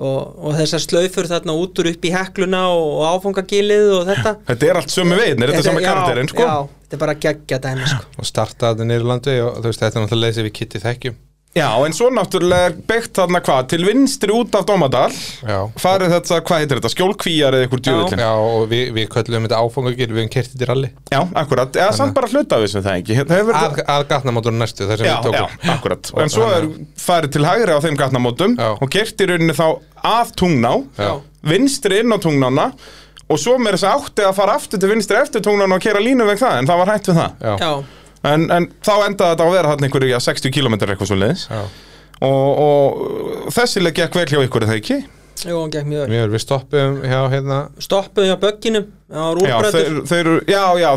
[0.02, 4.70] Og, og þessar slaufur þarna út úr upp í hekluna og, áfangagilið og þetta Þetta
[4.70, 6.46] er allt sömu veginn, er þetta sama karakterinn, sko?
[6.46, 8.08] Já, þetta er bara geggja dæmi sko.
[8.18, 11.20] og starta þetta niður landi og þú veist, þetta er náttúrulega sem við kitti þekkjum
[11.52, 15.10] Já, en svo náttúrulega er byggt þarna hvað, til vinstri út af Dómadal.
[15.44, 19.44] Já, farið þetta, hvað heitir þetta, skjólkvíjar eða ykkur djúvillin Já og við, við köllum
[19.44, 22.82] þetta áfangagil við hefum kertið til ralli Já, akkurat, eða samt bara hluta af þessu
[22.86, 23.18] það ekki?
[23.20, 25.36] Þetta hefur að, að gatnamótorinn næstu þar sem Já, við tókum.
[25.60, 26.12] já, akkurat.
[26.16, 26.68] Og En svo er
[27.04, 29.66] farið til hægri á þeim gatnamótum og gert í rauninni þá
[30.16, 31.12] að tungná Já.
[31.52, 32.70] vinstri inn á tungnána
[33.28, 36.00] og svo með þess að átti að fara aftur til vinstri eftir tungnána og kera
[36.02, 37.36] línu veg það en það var hægt við það.
[37.44, 37.72] Já, Já,
[38.28, 41.48] en, en þá endaði þetta að vera hann einhverju já, 60 km eitthvað svo leiðis
[41.48, 41.62] já.
[42.28, 45.02] og, og þessi leik gekk vel hjá ykkur það ekki?
[45.48, 46.32] jú, hann gekk mjög vel.
[46.32, 47.58] Við stoppum hjá hérna.
[47.82, 50.88] Stoppuðu hjá bögginum Það var Já, þeir, þeir, já, já,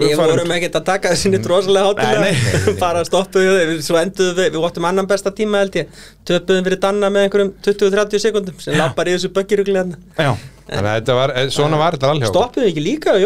[0.00, 4.34] Við vorum ekkert að taka þessi nýtt rosalega Nei, hátilega bara stoppuðu þau, svo enduðu
[4.36, 6.00] við við vottum annan besta tíma held ég.
[6.28, 10.00] Töpuðum fyrir Danna með einhverjum 20-30 sekundum sem lappar í þessu böggirugli hérna.
[10.18, 10.34] Já,
[10.68, 12.34] Þannig að þetta var, eh, svona var þetta hjá okkur.
[12.34, 13.18] stoppuðu ekki líka á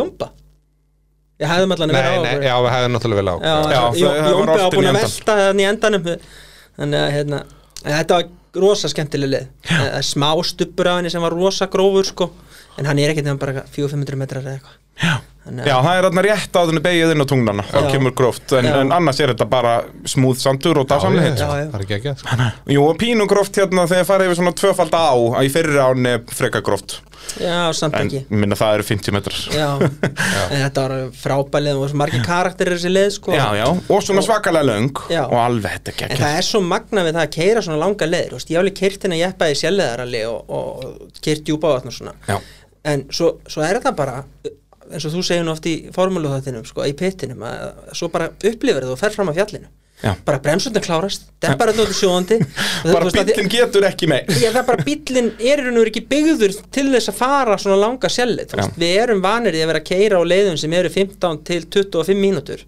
[1.39, 2.47] Jómba Við hefðum allan að Nei, vera á nei, okkur.
[2.49, 5.37] já, við hefðum náttúrulega vel á Já, Já, Jó- það- það var búin að velta
[5.39, 6.09] þannig í endanum.
[6.79, 7.39] Þannig að hérna
[7.79, 8.25] Þetta var
[8.59, 9.47] rosa skemmtileg lið.
[9.69, 12.31] Það er Smá stubbur af henni sem var rosa grófur sko.
[12.79, 14.77] En hann er ekkert nefn bara 400-500 metrar eða eitthvað
[15.49, 17.65] Að- Já, það er þarna rétt áður en beigið inn á tungnana.
[17.71, 17.91] Þá Já.
[17.95, 18.75] kemur gróft, en, Já.
[18.83, 19.75] en annars er þetta bara
[20.05, 21.47] smúð sandur og dásamlegheit já, já.
[21.47, 21.71] sko.
[21.73, 22.49] Það er ekki ekki sko.
[22.75, 26.11] Jú, og pínu gróft hérna þegar farið yfir svona tvöfald á að í fyrri án
[26.11, 26.99] er freka gróft.
[27.41, 28.21] Já, samt en ekki.
[28.29, 29.41] minna það eru 50 metrar.
[29.61, 33.33] Já, en þetta var frábælið og svo margir karakterir þessi lið sko.
[33.37, 34.93] Já, já, og svona svakalega löng.
[35.13, 35.25] Já.
[35.27, 38.09] og alveg þetta En geggja það er svo magna við það að keira svona langa
[38.09, 39.21] leðir Ég alveg keirt hérna
[40.29, 41.61] og, og, og og
[42.29, 42.39] Já.
[42.89, 44.23] En svo, svo er þetta bara
[44.93, 48.87] eins og þú segir nú oft í formúluþáttinum sko, í pittinum, að svo bara upplifir
[48.87, 49.71] þú og fer fram á fjallinu.
[49.99, 50.13] Já.
[50.23, 52.37] bara bremsundin klárast, deppar í sjóðandi
[52.87, 54.29] Bara bíllinn getur ekki meir.
[54.31, 57.17] Já, það er bara bíllinn er í raun og veru ekki byggður til þess að
[57.19, 58.11] fara svona langa
[58.63, 58.69] Já.
[58.79, 62.23] Við erum vanir í að vera að keira á leiðum sem eru 15 til 25
[62.23, 62.63] mínútur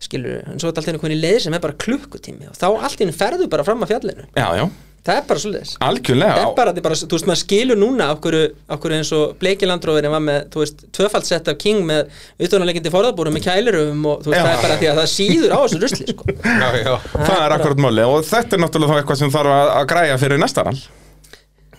[0.00, 3.02] skilur, en svo er þetta alltaf einhvern leið sem er bara klukkutími og þá allt
[3.02, 4.28] í einu ferðu bara fram að fjallinu.
[4.38, 4.64] Já, já,
[5.06, 5.72] það er bara svoleiðis.
[5.86, 6.36] Algjörlega.
[6.36, 9.34] Það er bara, þetta er bara, þú veist, maður skilur núna af hverju eins og
[9.40, 14.24] Bleikilandróðurinn var með, þú veist, tvöfald sett af King með utanleikindi forðabúrum með kælirum og
[14.24, 14.46] þú veist, Já.
[14.46, 16.36] það er bara því að það síður á þessu rusli, sko.
[16.62, 16.94] Já, já.
[17.16, 20.20] Það er akkurat máli og þetta er náttúrulega þá eitthvað sem þarf að, að græja
[20.20, 20.80] fyrir næsta rall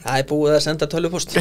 [0.03, 1.35] það er búið að senda tölvupost.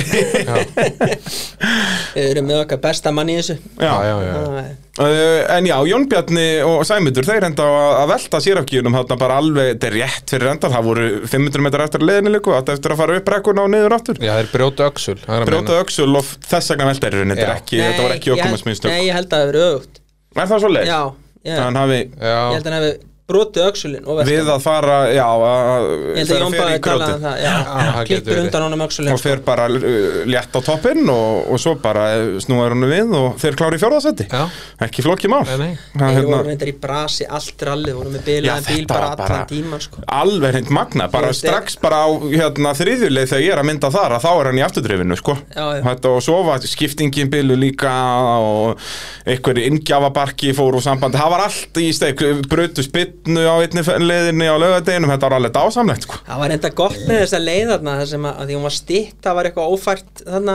[2.14, 3.58] Við erum með okkar besta mann í þessu.
[3.80, 8.40] Já, já, já Það Uh, en já, Jón Bjarni og Sæmundur þeir enda að, velta
[8.44, 12.32] sérafgíunum þarna bara alveg, þetta er rétt fyrir enda það voru 500 metrar eftir leiðinni
[12.34, 14.20] líku þetta eftir að fara upp rekkuna og niður aftur.
[14.20, 17.46] Já, þeir brjóta öxul það er að brjóta öxul og þess vegna velta er þetta
[17.46, 19.54] er ekki, þetta var ekki Nei, ég held- okkumarsmiðstök Nei, ég held að það hefur
[19.54, 20.02] verið öfugt.
[20.36, 20.90] Er það svo leið?
[20.90, 21.00] Já,
[21.48, 24.52] ég, held að hann hefur brotið öxulinn og við veltan.
[24.54, 25.88] að fara, já að
[26.20, 30.20] fer í um það Já, Já, getur klippur undan honum öxulinn og fer bara uh,
[30.30, 32.06] létt á toppinn og, og svo bara
[32.42, 34.44] snúar hann við og þeir klári í fjórðasetti Já.
[34.86, 35.72] ekki flókið mál Nei, nei.
[35.94, 39.84] Við hérna, vorum reyndar í brasi allt rallið, vorum með bilaðan bíl bara allan tíman
[39.84, 40.04] sko.
[40.20, 44.16] alveg hreint magna bara strax bara á hérna, þriðjuleið þegar ég er að mynda þar
[44.16, 45.36] að þá er hann í afturdrifinu sko.
[45.54, 45.82] Já, já.
[45.86, 47.92] Þetta, og svo var skiptingin bilu líka
[48.40, 48.84] og
[49.28, 52.84] einhverju inngjafabarki fór úr sambandi, það var allt í steik brötu
[53.20, 56.18] spinnu á einni leiðinni á laugadeginum, þetta var alveg dásamlegt sko.
[56.26, 59.16] Það var enda gott með þessa leið þarna þar sem að, því hún var stitt,
[59.24, 60.54] það var eitthvað ófært þarna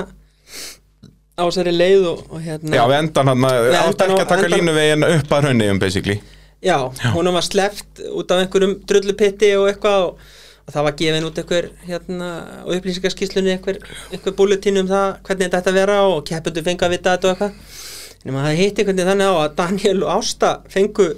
[1.35, 4.55] á þessari leið og, og hérna Já, við endan hann átt ekki að taka endan-
[4.55, 6.17] línuvegin upp að hraunniðum basically.
[6.65, 6.77] Já,
[7.13, 10.23] honum var sleppt út af einhverjum drullupitti og eitthvað og,
[10.65, 12.29] og það var gefin út einhver hérna
[12.65, 13.77] upplýsingarskíslunni einhver,
[14.09, 17.29] einhver bulletin um það hvernig þetta ætti að vera og keppundu fengu að vita þetta
[17.29, 17.83] og eitthvað.
[18.25, 21.11] En það hitti hvernig þannig á að Daniel og Ásta fengu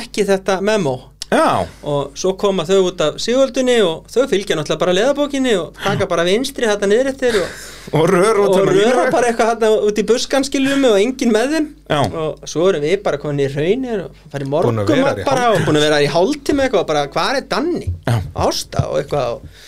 [0.00, 0.98] ekki þetta memo
[1.32, 5.78] Já, og svo koma þau út af sigöldunni og þau fylgja náttúrulega bara leðabókinni og
[5.80, 7.54] taka bara vinstri þetta niður eftir og,
[7.96, 11.56] og rör út og röra bara eitthvað hérna út í buskan skiljum og enginn með
[11.56, 12.00] þeim Já.
[12.04, 15.28] og svo erum við bara komin í raunir og farið Búin að vera morgumat í
[15.30, 17.92] bara og búin að vera í hálftíma eitthvað og bara hvað er Danni?
[18.04, 18.18] Já.
[18.48, 19.62] Ásta og eitthvað og,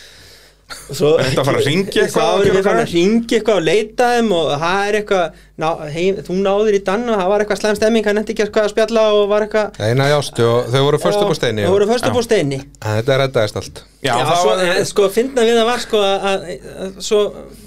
[0.95, 2.79] svo Þetta að fara að hringja eitthvað við hvað?
[2.81, 6.81] að ringja eitthvað og leita þeim og það er eitthvað ná, hei, þú náður í
[6.87, 9.45] Danna og það var eitthvað slæm stemming hann nefndi ekki eitthvað að spjalla og var
[9.47, 12.23] eitthvað Eina jástu og þau voru först upp á steini Það voru först upp á
[12.27, 12.61] steini.
[12.85, 13.83] Þetta reddaðist allt.
[14.05, 16.49] Já, Já, það svo, var, var, sko, fyndna við það var sko að, að,
[16.85, 17.21] að svo,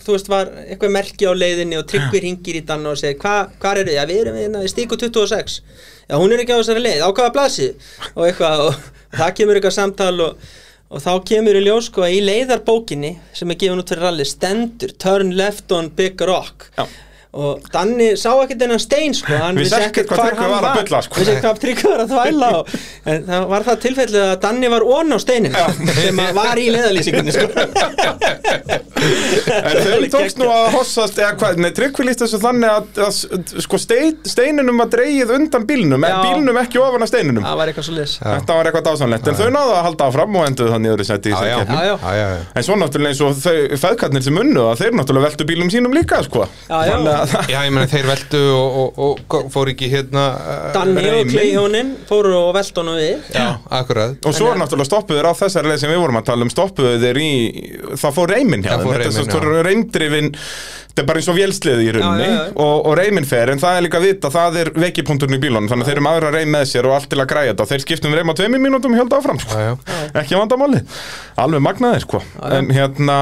[0.05, 3.37] þú veist, var eitthvað merki á leiðinni og tryggvi ringir í Danna og segir, hva,
[3.61, 3.97] hvað eru þið?
[3.97, 5.57] Já, við erum hérna í stíku 26
[6.07, 7.71] Já, hún er ekki á þessari leið, á hvaða blasi
[8.13, 8.77] og eitthvað, og,
[9.11, 10.45] og það kemur eitthvað samtal og,
[10.87, 14.27] og þá kemur í ljós sko að í leiðarbókinni sem er gefin út fyrir ralli
[14.27, 16.85] stendur Turn left on Big Rock Já.
[17.35, 21.01] Og Danni sá ekkert þennan stein sko, hann Vissi ekkert hvað hann var að bulla,
[21.03, 21.19] sko.
[21.19, 22.63] vissi ekki hvað Tryggvi var að þvæla og,
[23.11, 25.51] en það var það tilfellið að Danni var ón á steininu
[25.99, 27.47] sem að var í leðalýsingunni sko.
[29.47, 33.11] En þau tókst nú að hossast eða hvað, nei, tryggvi líst þessu þannig að, að
[33.63, 37.43] sko stein, steininum var dreigið undan bílnum, en bílnum ekki ofan að steininum.
[37.45, 40.33] Það var eitthvað svo liðs Þetta var eitthvað dásamlegt, en þau náðu að halda áfram
[40.41, 41.57] og enduðu þannig öðru seti í já,
[42.17, 42.27] já.
[42.57, 43.57] En svo náttúrulega eins og þau
[47.17, 50.71] að Já, að ég meina þeir veldu og, og, og, og fór ekki hérna uh,
[50.75, 51.31] Danni og.
[51.31, 53.29] Kleihjónin fóru og veltu honum við.
[53.35, 53.47] Já,
[53.79, 54.17] akkurat.
[54.23, 57.21] Og svo er náttúrulega stoppuður á þessari leið sem við vorum að tala um stoppuður
[57.21, 57.31] í,
[57.93, 58.91] það fór reymin hjá þeim.
[58.91, 60.35] Þetta er svo reymdrifin
[60.97, 62.25] Þetta er bara eins og vélsliði í rauninni.
[62.25, 62.53] Já, já, já.
[62.63, 65.67] Og, og reymin fer, en það er líka að vita það er veikipunkturinn í bílunum,
[65.69, 67.67] þannig að þeir eru með aðra reym með sér og allt til að græja þetta.
[67.69, 69.59] Þeir skiptum reym á tveimur mínútum og held áfram, sko.
[69.61, 69.99] Já, já.
[70.23, 70.81] ekki vandamáli
[71.37, 72.23] alveg magnaðir, sko.
[72.49, 73.17] En hérna,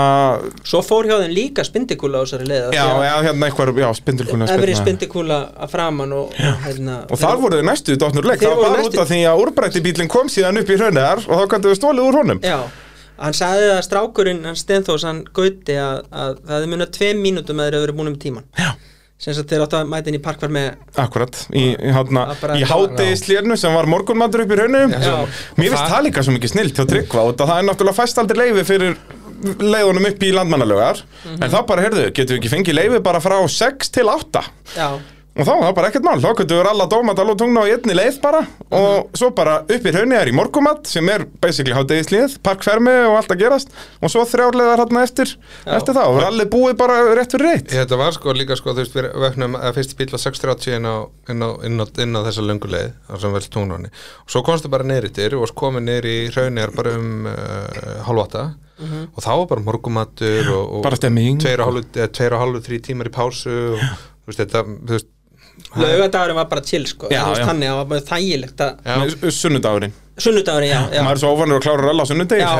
[0.63, 4.47] Svo fór hjá þeim líka spindikúla á þessari leið já, já, hérna einhver, já, spindurkunna
[4.55, 8.41] Efri spindikúla að framan og, og, hérna, Og þar voru þau næstu í dotnur leik,
[8.41, 10.79] Þeir það var bara næstu- út af því að úrbrætti bílinn kom síðan upp í
[10.81, 12.41] hraunniðar og þá kanntu við stólið úr honum.
[12.43, 12.57] Já,
[13.21, 17.61] hann sagði að strákurinn, hann Stenþós, hann gauti að, að það hefði munið tveim mínútum
[17.61, 18.73] að þeir hefur verið búin um tíman Já.
[19.17, 20.65] sem sagt þeir áttu að mæta inn í parkvar með
[20.99, 21.91] Akkurat, í, í,
[22.59, 25.13] í hátegislérnu sem var morgunmatur upp í rauninu Já.
[25.55, 27.23] Mér finnst Það- líka svo mikið snilt hjá Tryggva.
[27.31, 28.97] Og það er náttúrulega fæst aldrei leifi fyrir
[29.53, 31.43] leiðunum upp í landmannalögar Mhm.
[31.43, 34.43] en þá bara, heyrðu, getum við ekki fengið leifi bara frá 6 til 8
[34.75, 34.99] já,
[35.35, 37.67] og þá var það bara ekkert mál, þá getur við alla dómadal og tungna á
[37.67, 38.47] einni leið bara.
[38.71, 43.17] Og svo bara upp í rauninu er í morgumat sem er basically hátegislið, parkfermi og
[43.17, 43.67] allt að gerast.
[44.01, 45.35] Og svo þrjárleðar hérna eftir,
[45.65, 45.75] Já.
[45.75, 48.79] eftir það og allir búið bara rétt fyrir reitt Þetta var sko líka sko, þú
[48.85, 50.95] veist, við vöknum að fyrsti bíl var 6.30 inn á,
[51.29, 54.41] inn á, inn á, inn á þessa löngu leið, þar sem vel tungnóni og svo
[54.41, 58.05] komstu bara neyrir yttir og komið neyri í hraunir bara um uh,
[58.79, 61.39] hálfvata og þá var bara morgumatur og, og Bara stemming.
[61.41, 65.09] tveir og hálfu, þrý tímar í pásu og þú veist, þetta, þú veist
[65.75, 67.45] laugardagurinn var bara chill sko Já, já.
[67.45, 71.01] þannig að það var bara þægilegt að sunnudagurinn sunnudagurinn, já, já.
[71.03, 72.53] maður er svo óvanur að klára röll á sunnudegi Já.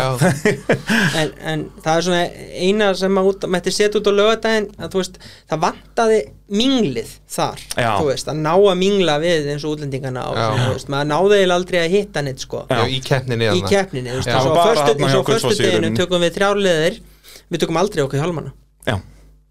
[1.22, 2.24] en, en það er svona
[2.66, 6.20] eina sem að út, mætti setja út á lögadaginn að þú veist, það vantaði
[6.60, 7.90] minglið þar, Já.
[7.96, 10.46] þú veist, að ná að mingla við eins og útlendingana og Já.
[10.50, 13.66] svona, þú veist, maður náði eiginlega aldrei að hitta neitt sko Já, í keppninni í
[13.72, 17.02] keppninni, þú veist, og Gullfossi í deginu tökum við þrjárleðir
[17.48, 18.52] við tökum aldrei okkur hjálmana
[18.84, 19.00] Já.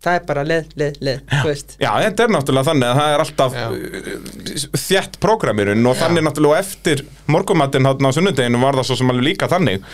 [0.05, 1.77] Það er bara leð, leð, leð, þú veist.
[1.81, 3.67] Já, þetta er náttúrulega þannig að það er alltaf Já.
[3.71, 9.13] uh, þjætt prógramirinn og þannig náttúrulega eftir morgumatinn þarna á sunnudeginu var það svo sem
[9.15, 9.85] alveg líka þannig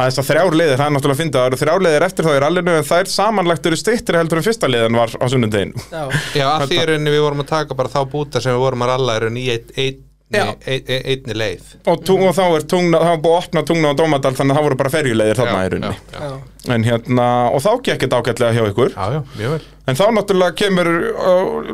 [0.00, 2.24] að þess að þrjár leiðir, það er náttúrulega að finna það eru þrjár leiðir eftir
[2.24, 5.26] þá í rallinu en það er samanlagt eru styttri heldur en fyrsta leiðin var á
[5.28, 6.04] sunnudeginu já,
[6.40, 8.86] Já, að því er rauninni við vorum að taka bara þá búta sem við vorum
[8.86, 11.74] að ralla er rauninni í ein- einni, leið.
[11.90, 14.54] Og, tú, og þá er tungna, þá er búið að opna tungna á Dómadal þannig
[14.54, 16.30] að það voru bara ferjuleiðir þarna í rauninni.
[16.76, 18.94] en hérna, og þá gekk þetta ágætlega hjá ykkur.
[18.94, 19.60] Já, já, mjög vel.
[19.90, 21.32] En þá náttúrulega kemur, á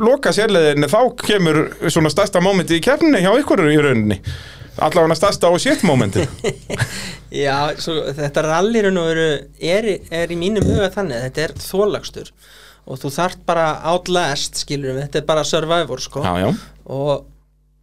[0.09, 4.20] loka sérleðinni, þá kemur svona stærsta mómenti í keppninni hjá ykkur í rauninni.
[4.76, 6.24] Allavega stærsta og shit mómenti.
[7.44, 9.30] já svo, þetta rallirinn og eru,
[9.61, 12.32] er, er í mínum huga þannig þetta er þólagstur
[12.86, 16.22] og þú þarft bara outlast skilur við, þetta er bara survivor sko.
[16.22, 16.52] Já, já.
[16.94, 17.24] og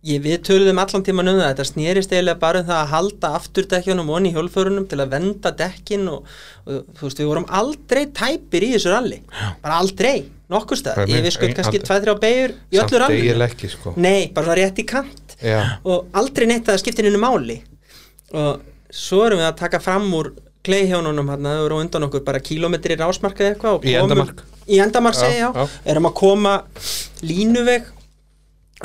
[0.03, 3.31] ég, við töluðum allan tíman um það þetta snerist eiginlega bara um það að halda
[3.39, 6.29] afturdekkjunum og í hjólförunum til að venda dekkin og,
[6.67, 9.19] og þú veist við vorum aldrei tæpir í þessu ralli.
[9.63, 12.15] Bara aldrei, nokkur stað ég við skutt kannski aldrei.
[12.15, 13.95] 2-3 beigur í öllu Samt ralli eiginlega ekki sko.
[14.03, 15.37] Nei, bara rétt í kant.
[15.43, 16.79] Já, og aldrei neitt að
[17.09, 17.59] henni máli.
[18.33, 18.61] Og
[18.93, 20.33] svo erum við að taka fram úr
[20.63, 24.43] gleiðhjónunum hann það eru undan okkur bara kílómetri rásmarka eða eitthvað og Í endamark.
[24.71, 25.65] í endamark Já, já, já.
[25.91, 26.53] erum að koma
[27.27, 27.89] línuveg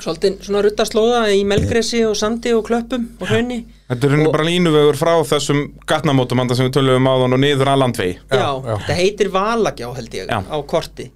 [0.04, 4.44] svolítið svona ruttaslóða í melgresi og sandi og klöppum og hraunni Þetta er Og- bara
[4.44, 8.18] línuvegur frá þessum gatnamótum anda sem við töluðum á þann og niður að landvegi.
[8.30, 8.74] já, já.
[8.82, 10.38] þetta heitir Valagjá held ég Já.
[10.44, 11.10] á korti.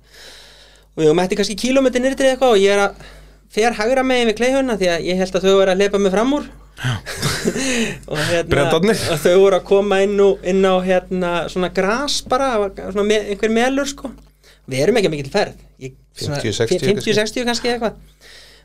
[0.97, 2.95] Og ég mætti kannski kílómetri nýrtir eitthvað og ég er að
[3.53, 6.13] fer hægra megin við kleiðhjóna því að ég held að þau voru að leipa mig
[6.13, 6.49] fram úr.
[8.09, 12.71] Og, hérna, og þau voru að koma inn, og, inn á hérna, svona gras bara
[12.75, 14.11] svona me, einhver melur sko.
[14.71, 15.61] Við erum ekki mikil ferð.
[15.83, 18.01] Ég, svona 50, 60 50-60 kannski eitthvað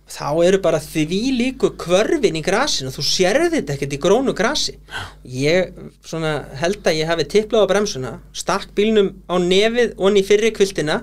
[0.08, 2.92] þá eru bara því líku kvörfin í grasinu.
[2.96, 4.78] Þú sérði þetta ekkert í grónu grasi.
[5.28, 5.74] Ég
[6.06, 11.02] svona held að ég hafi tiplað á bremsuna stakk bílnum á nefið onni fyrri kviltina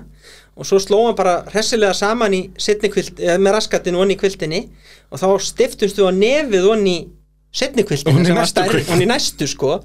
[0.55, 4.65] og svo sló hann bara hressilega saman í eða með raskatinn onni í kviltinni
[5.11, 6.97] og þá stiftumst við á nefið onni
[7.55, 8.33] setni kviltinni.
[8.95, 9.79] onni næstu sko.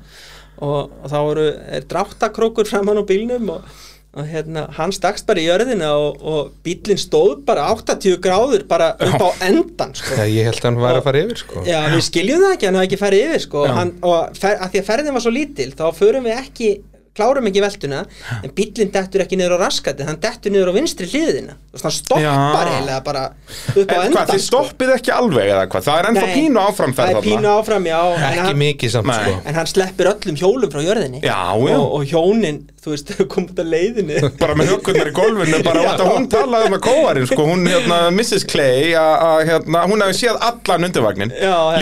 [0.60, 3.68] Og, og þá voru er dráttakrókur framan á bílnum og,
[4.10, 8.88] og hérna, hann stakst bara í jörðina og, og bílinn stóð bara 80 gráður bara
[9.06, 10.16] upp á endan sko.
[10.18, 11.62] Já, ég held að hann væri að fara yfir sko.
[11.68, 14.72] Já, við skiljum það ekki, hann hafi ekki farið yfir sko, hann, og fer, að
[14.74, 16.70] því að ferðin var svo lítil þá förum við ekki,
[17.16, 18.04] klárum ekki veltuna
[18.44, 21.84] en bíllinn dettur ekki niður á raskati hann dettur niður á vinstri hliðina Þú veist,
[21.86, 25.84] hann stoppar eiginlega bara upp á En endan hvað, þið stoppið ekki alveg eða hvað?
[25.86, 29.12] Það er ennþá pínu áframferð það er pínu áfram, já en Ekki hann, mikið samt
[29.14, 29.34] sko.
[29.46, 31.20] en hann sleppir öllum hjólum frá jörðinni.
[31.22, 31.76] Já, já.
[31.78, 34.16] og, og hjónin, þú veist, kom út af leiðinni.
[34.40, 38.00] Bara með höggunar í gólfinu bara út að hún talaði með kóarinn sko, hún, hérna,
[38.18, 38.44] Mrs.
[38.50, 41.30] Clay að, að, hérna, hún hefði séð allan undirvagnin.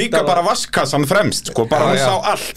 [0.02, 2.04] Líka var- bara vaskassan fremst sko, bara Já, hún já.
[2.04, 2.52] sá allt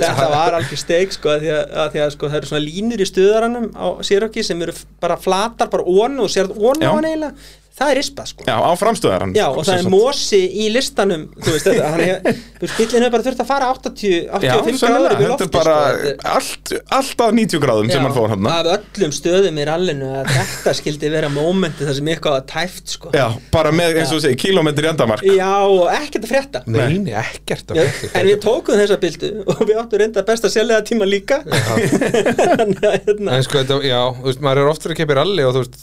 [2.62, 6.94] Línur í stuðaranum á Sirokki sem eru bara flatar bara ónu og sérð ónu á
[6.94, 7.36] hann eiginlega
[7.80, 8.44] það er ispa sko.
[8.48, 9.32] Já, á framstöðarann.
[9.38, 12.02] Já, og það er mosi í listanum þú veist þetta, hann
[12.60, 15.48] þú veist, bíllinn hefur bara þurft að fara 80, 85 gráður upp í þetta lofti
[15.48, 19.16] er bara sko, þetta- allt, allt að 90 gráðum sem hann fór hann af öllum
[19.16, 23.14] stöðum í rallinu að þetta skildi vera mómenti þar sem eitthvað var tæft sko.
[23.16, 26.62] Já, bara með, eins og kílómetri í endamark Já, og ekkert að frétta.
[26.68, 28.14] Nei, nei, ekkert að Já, frétta.
[28.20, 31.42] en við tókum þessa bildu og við áttum reynda besta sérlega tíma líka.
[31.46, 35.20] Þannig að, hérna, En sko, þetta, já, þú veist, maður er oftur að keppa í
[35.22, 35.80] rally og þú veist,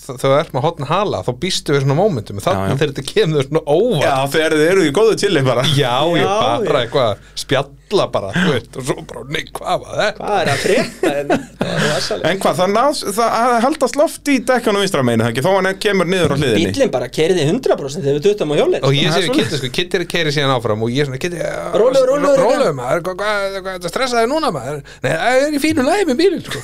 [1.78, 4.04] við svona momentum, Já, þannig þegar þetta kemur svona óvart.
[4.04, 5.64] Já, þegar þið eru í góðu chili bara.
[5.78, 6.36] Já, ég Já,
[6.68, 6.86] bara já.
[6.86, 10.18] eitthvað spjalla alla bara, þú veist, og svo bara, nei, hvað var þetta?
[10.18, 11.38] Hvað er að frétta hérna?
[11.58, 12.30] Það var rosalega.
[12.32, 15.70] En hvað, það, náð, það haldast loft í dekkanum vinstra meginu, það ekki, þó hann
[15.82, 16.68] kemur niður á hliðinni.
[16.68, 19.30] Bíllinn bara kerði 100% þegar við tuttum á hjólinn Og ég sé við.
[19.38, 21.42] Kitty, sko, Kitty er að keiri síðan áfram og ég er svona, Kitty
[21.78, 24.82] Rólegur, rólegur, Rólegur, maður, hvað, hvað, hvað, það stressaði núna, maður?
[25.04, 26.62] Nei, það er í fínu lagi með bílinn, sko.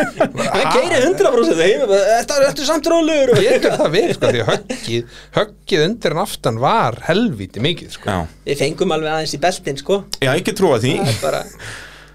[0.54, 3.34] Hann keiri 100% heim Þetta er eftir samt rólegur?
[3.44, 8.10] Getur það verið, sko, því höggið höggið undir en aftan var helvíti mikið, sko.
[8.10, 10.00] Já, Við fengum alveg aðeins í beltin sko.
[10.20, 10.30] Já
[10.64, 10.96] trúa því.
[11.04, 11.44] Það er bara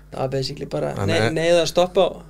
[0.10, 2.28] Það var basically bara Neið að stoppa og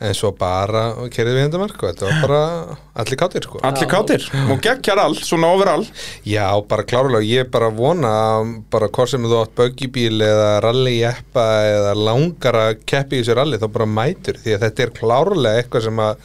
[0.00, 3.58] En svo bara kerið við hendamark og þetta var bara allir kátir, sko.
[3.68, 4.22] Allir kátir?
[4.48, 5.84] Og geggjar all, svona overall?
[6.24, 10.24] Já, bara klárlega, ég er bara að vona að bara hvort sem þú átt böggibíl
[10.24, 11.44] eða rallyjeppa
[11.74, 15.60] eða langar að keppi í þessu rally þá bara mætur því að þetta er klárlega
[15.60, 16.24] eitthvað sem að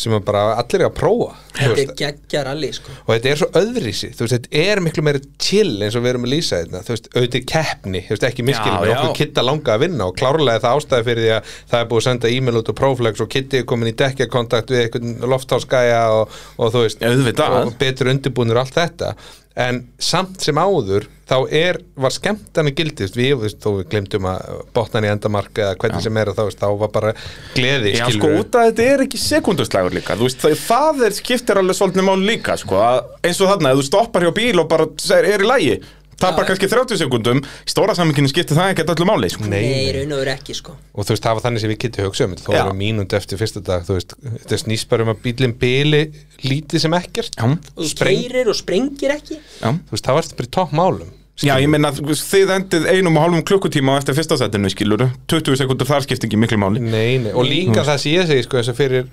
[0.00, 2.94] sem að bara allir er að prófa Þetta er geggjar alli sko.
[3.06, 6.12] Og þetta er svo öðrísi, þú veist, þetta er miklu meira chill eins og við
[6.14, 8.94] erum að lýsa þetta þú veist, auðvitað keppni, þú veist, ekki Já, já.
[8.96, 12.00] okkur kitta langa að vinna og klárlega það ástæði fyrir því að það er búið
[12.02, 16.00] að senda e-mail út á Proflex og kitti er komin í dekkjakontakt við einhvern loftháskæja
[16.16, 17.60] og, og þú veist, Auðvitað.
[17.66, 19.14] og betur undirbúnir og allt þetta.
[19.60, 24.28] En samt sem áður þá er, var skemmtana gildist við, þú veist, þó við glemdum
[24.30, 27.10] að botna hann í endamarka eða hvernig sem er að þá, veist, þá var bara
[27.56, 28.40] gleði, Já sko skilurðu.
[28.44, 30.16] út að þetta er ekki sekunduslægur líka.
[30.18, 31.16] Þú veist það, það er
[31.50, 34.60] skiptir alveg svolítið mál líka sko að, eins og þarna, ef þú stoppar hjá bíl
[34.62, 35.74] og bara segir, er í lægi
[36.20, 39.46] tapar kannski 30 sekundum í stóra sammynkinu skiptir það ekki öllu máli sko.
[39.48, 42.06] Nei, raun og veru ekki sko og þú veist, það var þannig sem við getum
[42.06, 42.58] hugsað um Já.
[42.60, 44.12] erum mínúti eftir fyrsta dag þú veist,
[44.44, 46.02] þetta snýst bara um að bílinn bíli
[46.44, 47.46] lítið sem ekkert Já.
[47.48, 49.72] Og þú Spreng- keirir og sprengir ekki Já.
[49.72, 53.22] þú veist, það varst bara í topp málum Já, ég meina þið endið einum og
[53.24, 57.16] hálfum klukkutíma á eftir fyrsta setinu skilur 20 sekundur þar skipt ekki miklu máli nei,
[57.22, 57.32] nei.
[57.32, 59.06] og líka það sem ég segi sko, eins og fyrir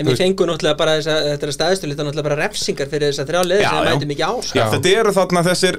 [0.00, 3.10] En við fengum náttúrulega bara þess að þetta er staðistu líta náttúrulega bara refsingar fyrir
[3.10, 3.82] þess að þrjá liði Já, sem já.
[3.84, 4.58] við mætum ekki á sko.
[4.60, 5.78] Já, þetta eru þarna þessir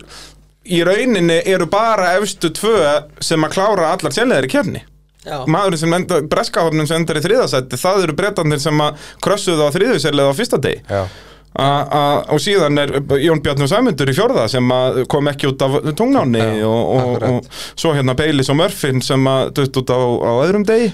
[0.62, 2.78] í rauninni eru bara efstu tvö
[3.26, 4.84] sem að klára allar sérleðar í kefni
[5.26, 9.68] Já, maðurinn sem endar, breskahofnum sem endar í þriðasætti það eru brettandir sem að krössuðu
[9.70, 10.82] á þriðusærlega á fyrsta degi.
[10.90, 11.04] Já,
[11.52, 12.02] A, a,
[12.32, 16.40] og síðan er Jón Bjarni Sæmundur í fjórða sem að kom ekki út af tungnáni
[16.64, 20.64] og, og, og svo hérna Beilis og Murfin sem að dutt út á, á öðrum
[20.64, 20.94] degi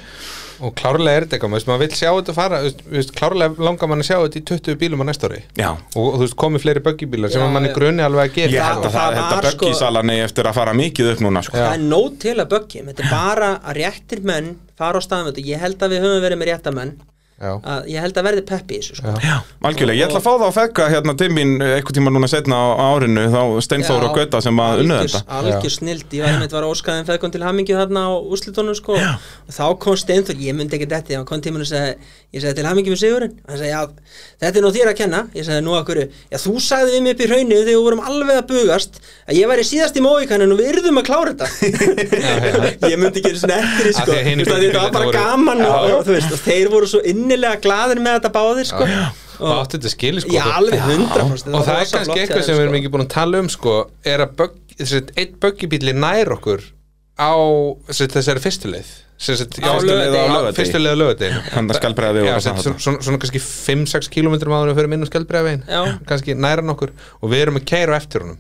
[0.62, 2.60] og klárlega er þetta eitthvað, maður vill sjá þetta fara
[2.93, 5.41] veist, klárlega langar mann að sjá þetta í 20 bílum á næsta ári.
[5.60, 8.55] Já, og, þú veist, komið fleiri böggibílar sem mann er grunni alveg að gera.
[8.58, 11.58] Ég held að það þetta sko- böggisalan eigi eftir að fara mikið upp núna sko.
[11.58, 15.32] Það er nót til að böggjum Þetta er bara að réttir menn fara á staðum
[15.32, 15.45] þetta.
[15.45, 16.93] Ég held að við höfum verið með rétta menn.
[16.97, 19.12] já, að Ég held að verði peppi í þessu sko.
[19.68, 22.58] algjörlega, ég ætla að fá það að fekka hérna til mín eitthvað tíma núna setna
[22.58, 22.66] á
[22.98, 25.22] árinu þá Steinþór og Gauta sem að Algjör- þetta.
[25.38, 28.98] algjör snild, ég var einmitt var óskaðin feðkon til hamingju þarna á úrslitunum sko.
[28.98, 31.26] Og þá kom Steinþór, ég myndi ekki þetta hann.
[31.30, 31.94] Kom tíminn og sagði,
[32.34, 33.36] ég sagði til hamingju með sigurinn.
[33.48, 33.82] Hann sagði, já,
[34.42, 35.22] þetta er nú þér að kenna.
[35.38, 36.02] Ég sagði, nú akkur,
[36.34, 39.38] já, þú sagði við mig upp í hrauninu þegar við vorum alveg að bugast að
[39.38, 41.48] ég væri síðast í móikanin og við yrðum að klára þetta.
[42.92, 46.08] Ég myndi ekki því, Af sko, þetta var bara gaman og,
[46.44, 48.88] þeir voru svo innilega glaðir með þetta báðir sko.
[49.38, 50.34] Og átti þetta skili sko.
[50.34, 52.80] Já, alveg 100% og það er kannski eitthvað sem við erum sko.
[52.82, 53.75] ekki búin að tala um sko,
[54.07, 54.47] er að
[55.17, 56.63] einn böggibíli nær okkur
[57.17, 57.34] á
[57.89, 58.95] þessari fyrstu leið.
[59.17, 60.17] Sem sagt, Á laugardegi.
[60.30, 62.67] á fyrstu leið á lögadeginu Hann er skjaldbreiðavegi og Já, það
[63.01, 65.80] svona, kannski 5-6 km áður en við fyrir minn og skjaldbreiðavegin Já.
[66.11, 68.38] kannski næra nokkur og við erum að keira á eftir honum.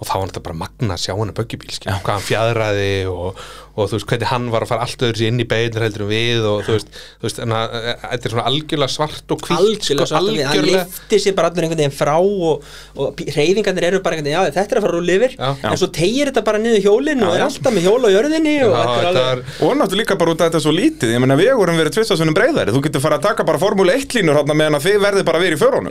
[0.00, 3.38] Og þá var þetta bara magna að sjá hann að böggibíl hvað hann fjadraði og,
[3.76, 6.04] og þú veist hvernig hann var að fara allt öðru sér inn í beginir heldur
[6.06, 6.88] en við og þú veist,
[7.20, 10.44] þú veist en að, að, þetta er svona algjörlega svart og hvít algjörlega svart við,
[10.48, 12.64] hann lifti sér bara allir einhvern veginn frá og,
[12.96, 15.32] og reyfingarnir eru bara einhvern veginn, já þetta er að fara yfir.
[15.36, 15.50] Já.
[15.70, 18.72] en svo tegir þetta bara niður hjólinn og er alltaf með hjól á jörðinni og
[18.76, 21.08] þetta er alveg Og náttúrulega líka bara út af þetta svo lítið.
[21.14, 24.36] Ég meina vegurum verið tvistasunum breyðari Þú getur fara að taka bara formúli 1 línur
[24.40, 25.90] Þannig meðan að þið verðið bara að vera í förunum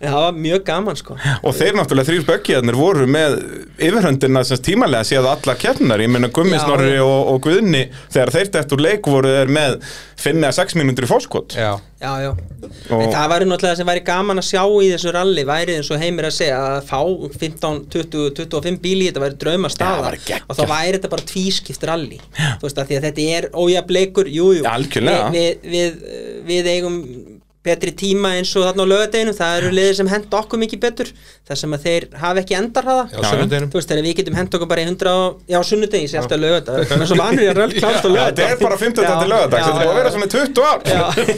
[0.00, 1.16] það var mjög gaman sko.
[1.16, 3.38] Og þeir náttúrulega þrýr böggiðarnir voru með
[3.76, 6.62] yfirhöndina sem tímalega séð allar keppnar Ég meina Gummi Já.
[6.64, 9.78] Snorri og, og Guðni Þegar þeir dætt úr leik voru þeir með
[10.20, 11.76] 5-6 mínútur í fórskot já.
[11.96, 12.30] Já, já,
[12.92, 16.00] en það væri náttúrulega sem væri gaman að sjá í þessu ralli væri eins og
[16.00, 16.98] heimir að segja að fá
[17.40, 21.26] 15, 20, 25 bíli í þetta væri drauma það staða og þá væri þetta bara
[21.32, 22.20] tvískipt ralli.
[22.36, 24.66] Þú veist að því að þetta er ójafleikur, jú, jú.
[24.66, 25.30] Já, algjörlega.
[25.32, 27.00] Vi, við, við, við eigum
[27.66, 31.10] betri tíma eins og þarna á lögadeginu það eru liðir sem henda okkur mikið betur.
[31.46, 34.82] Þar sem að þeir hafa ekki endarhaða þú veist þegar við getum henda okkur bara
[34.82, 38.02] í 100 á- já sunnudegi, sé alltaf lögadag það er svo vanur ég er klárt
[38.02, 40.32] á Já, lögadag þetta er bara 50 til lögadags, þetta er að vera svona í
[40.34, 40.78] 20 ár.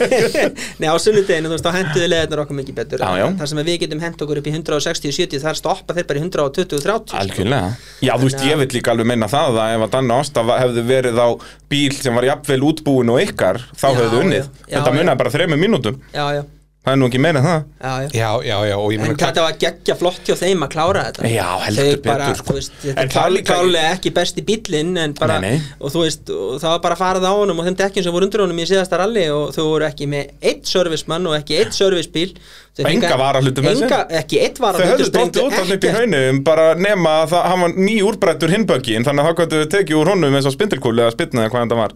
[0.81, 3.03] Nei, á sunnudeginu, þú veist, þá henduðu leðarnar okkur mikið betur.
[3.05, 3.25] Já, já.
[3.39, 6.25] þar sem að við getum hent okkur upp í 160-70 þar stoppa þeir bara í
[6.25, 7.69] 120-30 Algjörlega.
[8.05, 10.59] Já, þú veist, ég vil líka alveg meina það að ef að Danna Ásta va-
[10.63, 11.27] hefði verið á
[11.69, 14.49] bíl sem var jafnvel útbúin og ykkar þá hefðu unnið.
[14.65, 14.95] Þetta já.
[14.97, 16.45] munaði bara þreymur mínútum Já, já,
[16.79, 17.63] Það er nú ekki meira en það.
[17.83, 18.07] Já, já.
[18.15, 21.01] Já, já, já, og ég En meina þetta var geggja flott hjá þeim að klára
[21.09, 21.27] þetta.
[21.29, 22.47] Já, heldur Þau bara, betur, sko.
[22.47, 25.49] þú veist, Þetta En er það klár- líka- klárlega ekki besti bíllinn en bara, Nei,
[25.57, 25.59] nei.
[25.83, 28.29] og þú veist, og það var bara farið á honum og þeim dekkjum sem voru
[28.29, 31.75] undir honum í síðasta ralli og þau voru ekki með eitt servicemann og ekki eitt
[31.77, 32.31] servicebíl
[32.79, 33.83] Þau Og enga fengu- varahluti með sér.
[33.91, 37.29] enga, Ekki eitt Þau varahluti höfðu stóttið út af upp í hraunum bara nema að
[37.35, 40.55] það, hann var ný úrbrættur hinböggin þannig að það gætu tekið úr honum eins og
[40.55, 41.91] spindilkúli eða spytna eða hvað þetta var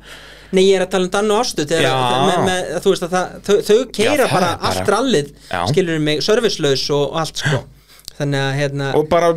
[0.54, 1.64] Nei, ég er að tala um Dan og Ástu
[2.84, 5.32] þú veist að það, þau, þau keira bara, bara- allt rallið
[5.72, 7.62] skilur mig, servicelaus og, og allt sko
[8.18, 9.30] þannig að hérna og bara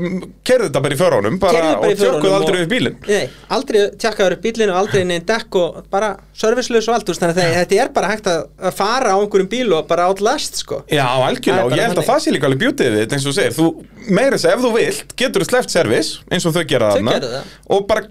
[0.44, 2.96] kerði þetta bara í í og tjökkuð förunum aldrei upp bílinn.
[3.08, 7.20] Nei, aldrei tjakkaður upp bílinn og aldrei neinn dekk og bara servicelaus og allt veist,
[7.22, 10.56] þannig að það- þetta er bara hægt að fara á einhverjum bíl og bara outlast
[10.60, 10.82] sko.
[10.92, 13.52] Já, algjörlega, og ég held að það sé líka alveg bjútið við eins og segir,
[13.56, 16.92] þú meira þess að ef þú vilt getur þú sleppt servis, eins og þau gera
[16.92, 17.42] þarna.
[17.70, 18.02] og bara,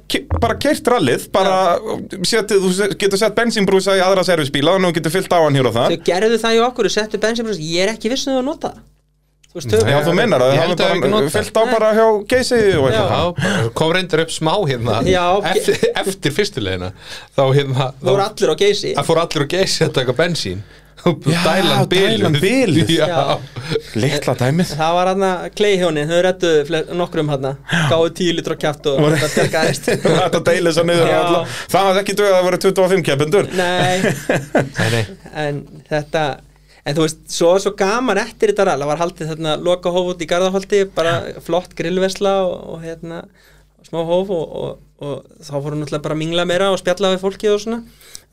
[0.42, 1.78] bara keirt rallið bara
[2.26, 5.68] setið, þú getur sett bensínbrúsa í aðra servisbíla og þú getur fyllt á hann hér
[5.68, 5.92] og það
[9.56, 13.36] Já, þú mennar að það ekki bara fyllt á bara hjá geysi og Já, eitthvað.
[13.44, 16.90] Bara kom reyndar upp smá hérna Já, eftir, eftir fyrstulegina
[17.38, 18.96] þá hérna voru þá, allir á geysi.
[19.00, 20.66] Að fór allir að geysi að taka bensín.
[21.06, 22.36] Já, dælan.
[22.90, 23.40] Já, Já.
[23.94, 24.72] Litla dæmið.
[24.80, 27.46] Það var hann að kleihjónin, þau rettuðu fle- nokkrum hann
[27.92, 29.90] gáðu tíu litur á kjátt og Voru- þetta bjargaðist.
[30.24, 31.20] Þetta deilir svo niður á Já.
[31.28, 31.44] alla.
[31.76, 33.52] Það hafði ekki dögð að vera 25 keppendur.
[33.54, 33.98] Nei,
[34.80, 35.04] nei, nei.
[35.46, 36.26] en þetta
[36.86, 40.22] en þú veist, svo svo gaman eftir þetta það var haldið þarna loka hóf út
[40.22, 41.16] í Garðaholti bara
[41.46, 43.24] flott grillvesla og, og hérna,
[43.86, 47.24] smá hóf og, og, og þá fórum náttúrulega bara að mingla meira og spjalla við
[47.26, 47.84] fólkið og svona.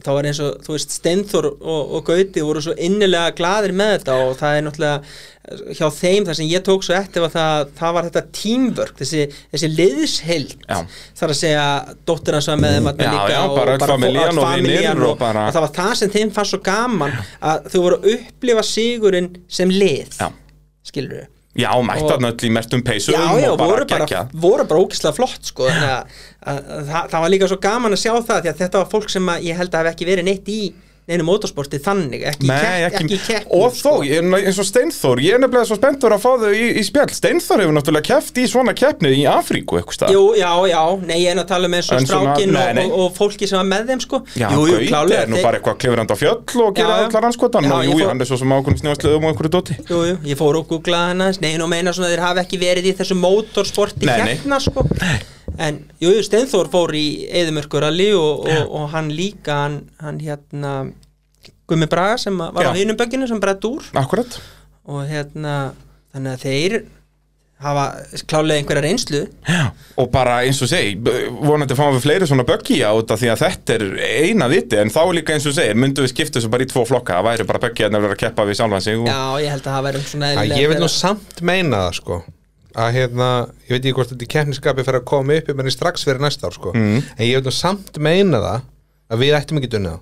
[0.02, 3.92] Þá var eins og, þú veist, Steinþór og, og Gauti voru svo innilega gladir með
[3.92, 7.70] þetta og það er náttúrulega hjá þeim það sem ég tók svo eftir var það,
[7.78, 10.56] það var þetta teamwork, þessi, þessi liðsheild.
[10.64, 10.80] Já.
[11.20, 11.66] þar að segja
[12.08, 15.22] dóttir hans var með þeim Já, líka já, og bara öll familjan og og og
[15.28, 17.14] það var það sem þeim fannst svo gaman
[17.52, 19.30] að þau voru að upplifa sigurinn
[19.60, 20.18] sem lið.
[20.18, 20.32] Já.
[20.88, 24.64] skilur við Já, mætt Og- þarna öll í mertum peysum já, já, voru bara, voru
[24.64, 26.14] bara ógislega flott sko, þannig að,
[26.48, 28.88] að, að, það, það var líka svo gaman að sjá það því að þetta var
[28.94, 30.60] fólk sem að ég held að hafi ekki verið neitt í
[31.10, 33.92] neinu motorsporti þannig, ekki, Nei, í kepp, ekki, ekki í keppnum, sko.
[33.98, 36.84] og þó, eins og Steinþór ég er nefnilega svo spenntur að fá þau í, í
[36.86, 37.08] spjall.
[37.16, 41.32] Steinþór hefur náttúrulega keft í svona keppni í Afríku eitthvað Jú, já, já, nei, ég
[41.32, 43.90] er nú að tala um eins og strákin og, og, og fólki sem var með
[43.90, 44.22] þeim sko.
[44.38, 47.28] Já, jú, jú, Gauti klálega er nú bara eitthvað klifrand á fjöll og gera allar
[47.32, 49.78] anskotan og jú, hann er svo sem ákveðin snjóðsliðum og einhverju dóti.
[49.90, 51.42] Jú, jú, ég fór og googlaði hann aðeins.
[51.42, 54.18] Nei, nú meina svona þeir hafi ekki verið í þessu motorsporti nei.
[54.36, 54.86] hérna sko
[55.60, 60.72] En, jú, Steinþór fór í Eðumörkuralli og, og, og hann líka hann, hann hérna
[61.68, 62.80] Gummi Braga sem var á Já.
[62.80, 63.84] hinum bögginu sem brett úr.
[63.96, 64.40] Akkurat.
[64.88, 65.72] Og hérna,
[66.14, 66.76] þannig að þeir
[67.62, 67.84] hafa
[68.26, 69.20] klálega einhverja reynslu.
[69.46, 73.30] Já, og bara eins og segi vonandi fáum við fleiri svona böggi á þetta því
[73.32, 73.84] að þetta er
[74.26, 76.84] eina viti en þá líka eins og segir, myndum við skipta þessu bara í tvo
[76.88, 77.20] flokka?
[77.20, 79.06] Það væri bara böggi að vera að keppa við sjálfan sig og...
[79.06, 82.22] Já, ég held að það væri svona eðlilega ég vil nú samt meina það sko
[82.74, 83.28] að hérna,
[83.66, 86.54] ég veit ekki hvort þetta keppniskapi fyrir að koma upp menn strax fyrir næsta ár
[86.56, 87.02] sko Mm.
[87.18, 88.62] en ég vil nú samt meina það
[89.12, 90.00] að við ættum ekki dunnið það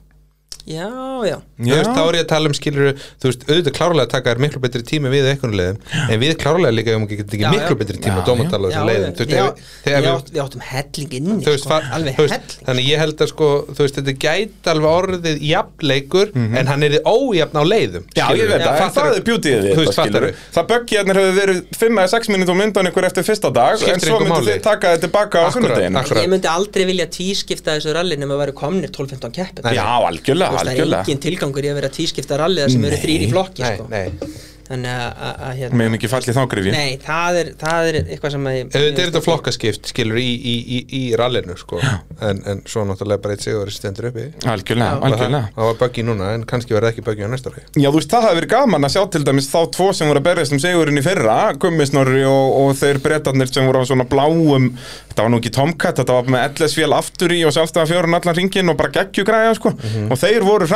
[0.67, 0.87] Já,
[1.25, 1.37] já.
[1.61, 2.91] Þú veist, þá er ég að tala um skilur
[3.21, 5.79] þú veist, auðvitað klárlega að taka er miklu betri tími við einhvern leiðum,
[6.11, 7.79] en við klárlega líka um ekki ekki Já, miklu já.
[7.81, 9.45] betri tími Já, að dómatala Já, þessum leiðum þú veist, já,
[9.85, 12.43] þegar já, við- við áttum helling inni þú veist, sko, alveg helling.
[12.69, 16.93] þannig ég held að sko þú veist, þetta gæti alveg orðið jafnleikur en hann er
[17.05, 19.59] ójafn á leiðum Já, ég veit það, það er bjútið
[19.95, 20.31] fattarðu?
[20.55, 24.19] Það böggiðarnir hefur verið 5 eða 6 minnum undan ykkur eftir fyrsta dag en svo
[24.21, 24.51] máli.
[24.51, 24.89] þið taka
[30.51, 31.09] þetta tilbaka á Akkurat, sunnudeginu akkurat.
[31.09, 31.11] Ég myndi aldrei vilja tvískipta þessu ralli nema að vera komnir 12-15 keppin Nei, Já,
[31.11, 33.31] algjörlega, Það er engin tilgangur í að vera tvískipta ralli þar sem eru þrýr í
[33.31, 33.85] flokki nei, sko.
[34.71, 39.11] Hérna Megum ekki fallið þá grifji Nei, það er, það er eitthvað sem Auðvitað er
[39.11, 41.81] þetta flokkaskipt, skilur, í, í, í, í rallinu, sko.
[42.23, 44.27] En, en svo náttúrulega bara eitt sigur stendur uppi.
[44.47, 45.51] Algjörlega, Og það, algjörlega.
[45.57, 47.65] það var buggy núna, en kannski verði ekki buggy á næsta ári.
[47.81, 50.23] Já, þú veist, það hafi verið gaman að sjá til dæmis þá tvo sem voru
[50.23, 54.07] að berjast um sigurinn í fyrra Gummisnorri og, og þeir brettarnir sem voru á svona
[54.11, 54.71] bláum
[55.11, 58.37] Þetta var nú ekki Tomcat, þetta var með LS-vél aftur í og sjálfstæða fjórun allan
[58.39, 59.73] ringin og bara geggjugræja, sko.
[60.07, 60.69] Og þeir voru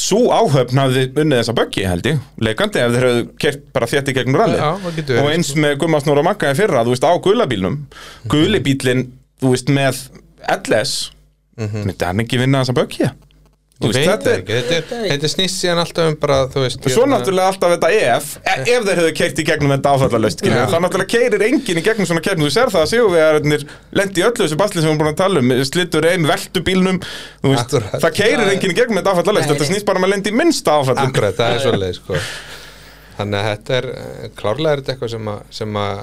[0.00, 2.18] svo áhöfn hafði unnið þessa böggi, held ég.
[2.42, 5.52] Leikandi ef þeir hefðu kert bara þétt í gegnum Já, það getur verið, Og eins
[5.54, 7.76] með Gummasnor og Magga í fyrra, þú veist, á gulabílnum
[8.32, 9.04] Gulibílinn,
[9.42, 10.00] þú veist, með
[10.50, 10.94] LS
[11.58, 13.06] Myndi hann ekki vinna þessa böggi?
[13.06, 17.74] Þú Ég veist, veit þetta snýst síðan alltaf um bara, þú veist Svo náttúrulega alltaf
[17.74, 20.56] þetta ef e- Ef þeir hefðu keirt í gegnum þetta áfallalöst Já.
[20.72, 22.48] Það náttúrulega keirir enginn í gegnum svona keppni.
[22.48, 23.66] Þú sér það að sigurvegarnir
[24.00, 25.54] lendi í öllu þessu basli sem við erum búin að tala um.
[25.68, 27.00] Slittur einn, veltu bílnum
[27.44, 27.76] veist.
[28.00, 30.78] Það keirir enginn í gegnum þetta áfallalöst Þetta snýst bara um að lendi í minnsta
[30.80, 32.20] áfallum Akkurat, það er svolítið sko.
[33.14, 33.84] Þannig að þetta er
[34.34, 35.98] klárlega er þetta eitthvað sem, að, sem að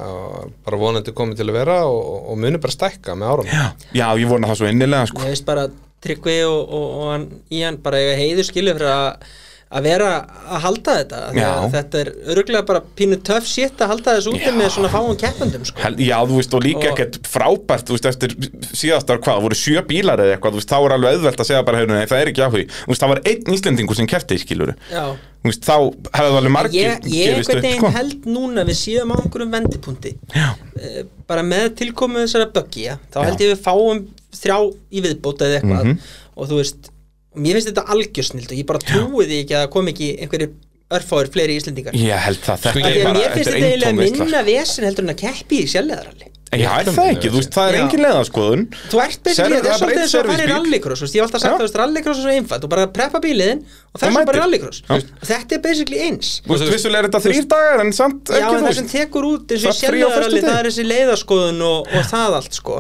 [0.64, 3.64] bara vonandi komið til að vera og, og muni bara stækka með árum Já,
[4.00, 5.26] já, ég vona það svo innilega sko.
[5.26, 5.66] Ég veist bara
[6.02, 9.32] Tryggvi og, og, og hann, Ían bara eiga heiður skilu fyrir að
[9.72, 10.08] að vera
[10.52, 14.52] að halda þetta að þetta er örgulega bara pínu töff sétt að halda þessu úti
[14.52, 15.80] með svona fáum keppendum sko.
[15.96, 18.36] Já, þú veist, og líka Og- ekkert frábært, þú veist, eftir
[18.76, 21.64] síðastar hvað, voru sjö bílar eða eitthvað, þú veist, þá er alveg auðvelt að segja
[21.70, 24.42] bara, heyrðu, nei, það er ekki áhug, þú veist, það var einn Íslendingur sem kefti,
[24.44, 25.06] skilur, Já.
[25.42, 25.76] Þú veist, þá
[26.20, 27.96] hefðu alveg margir Ég, ég upp, veginn sko.
[27.96, 30.12] held núna við séum á einhverjum vendipunkti.
[30.36, 30.50] Já.
[30.78, 34.04] Eh, bara með tilkomu þessara böggja þá held ég við fáum
[34.36, 34.58] þrjá
[34.92, 35.86] í viðbót eða eitthvað.
[35.86, 36.12] Mhm.
[36.36, 36.92] og þú veist,
[37.36, 40.52] mér finnst þetta algjörsnild og ég bara trúi því ekki að það kom ekki einhverjir
[40.92, 41.96] örfáir fleiri íslendingar.
[41.96, 44.02] Ég held það, þetta Af því er að bara, mér finnst þetta þetta er eiginlega
[44.02, 47.68] minna vesen heldur en að keppi í sjálfleðaralli Já, er það ekki, þú veist, það
[47.70, 47.82] er Já.
[47.86, 51.06] engin leðaskoðun Þú ert þetta það er er svolítið og að fara í rallycross þú
[51.06, 51.54] veist, Ég hef alltaf sagt Já.
[51.56, 54.28] að þú veist, rallycross er svo einfalt Þú bara preppa bíliðin og það er mætir.
[54.32, 55.00] bara rallycross Já.
[55.32, 58.52] Þetta er basically eins Þú veist, vissulega er þetta þrýr dagar, en samt Já, ekki,
[58.52, 60.44] en þú það sem tekur út eins og Það er föstudegi.
[60.52, 62.78] það er þessi leiðaskoðun og, og það allt sko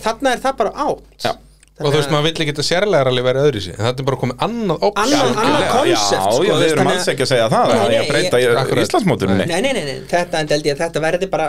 [0.00, 1.32] Þarna er það bara átt Já.
[1.80, 4.18] og þú veist, maður vill ekki að sérlega alveg vera öðru en þetta er bara
[4.20, 7.24] komið annað option Annað- Já, concept, sko, já, þú við veist, erum þannig alls ekki
[7.24, 8.82] að segja það Nei, að nei, ég að breyta í Akkurat.
[8.84, 10.50] Íslandsmóturinn Nei, nei, nei, þetta en
[10.82, 11.46] þetta verði bara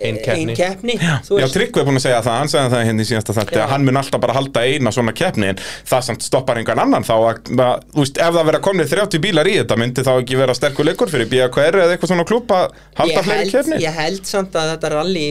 [0.00, 0.54] Ein eh, keppni.
[0.54, 1.46] ein keppni Já.
[1.52, 3.62] Tryggvi er búin að segja það, hann segja það hérna í síðasta þætti Já.
[3.64, 7.04] að hann mun alltaf bara halda eina svona keppni en það samt stoppar engan annan
[7.06, 10.12] þá að, að þú veist, ef það vera komnið 30 bílar í þetta myndi þá
[10.16, 12.66] ekki vera sterkur leikur fyrir BKR eða eitthvað svona klúb að
[13.00, 15.26] halda fleiri keppni ég held samt að þetta rally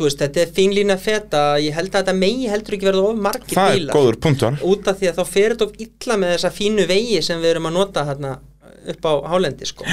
[0.00, 3.18] þú veist, þetta er finglína feta ég held að þetta megi heldur ekki verða of
[3.26, 5.50] margir Það er bílar góður punktur út af því að þá fer
[8.80, 9.84] við að upp á hálendi sko.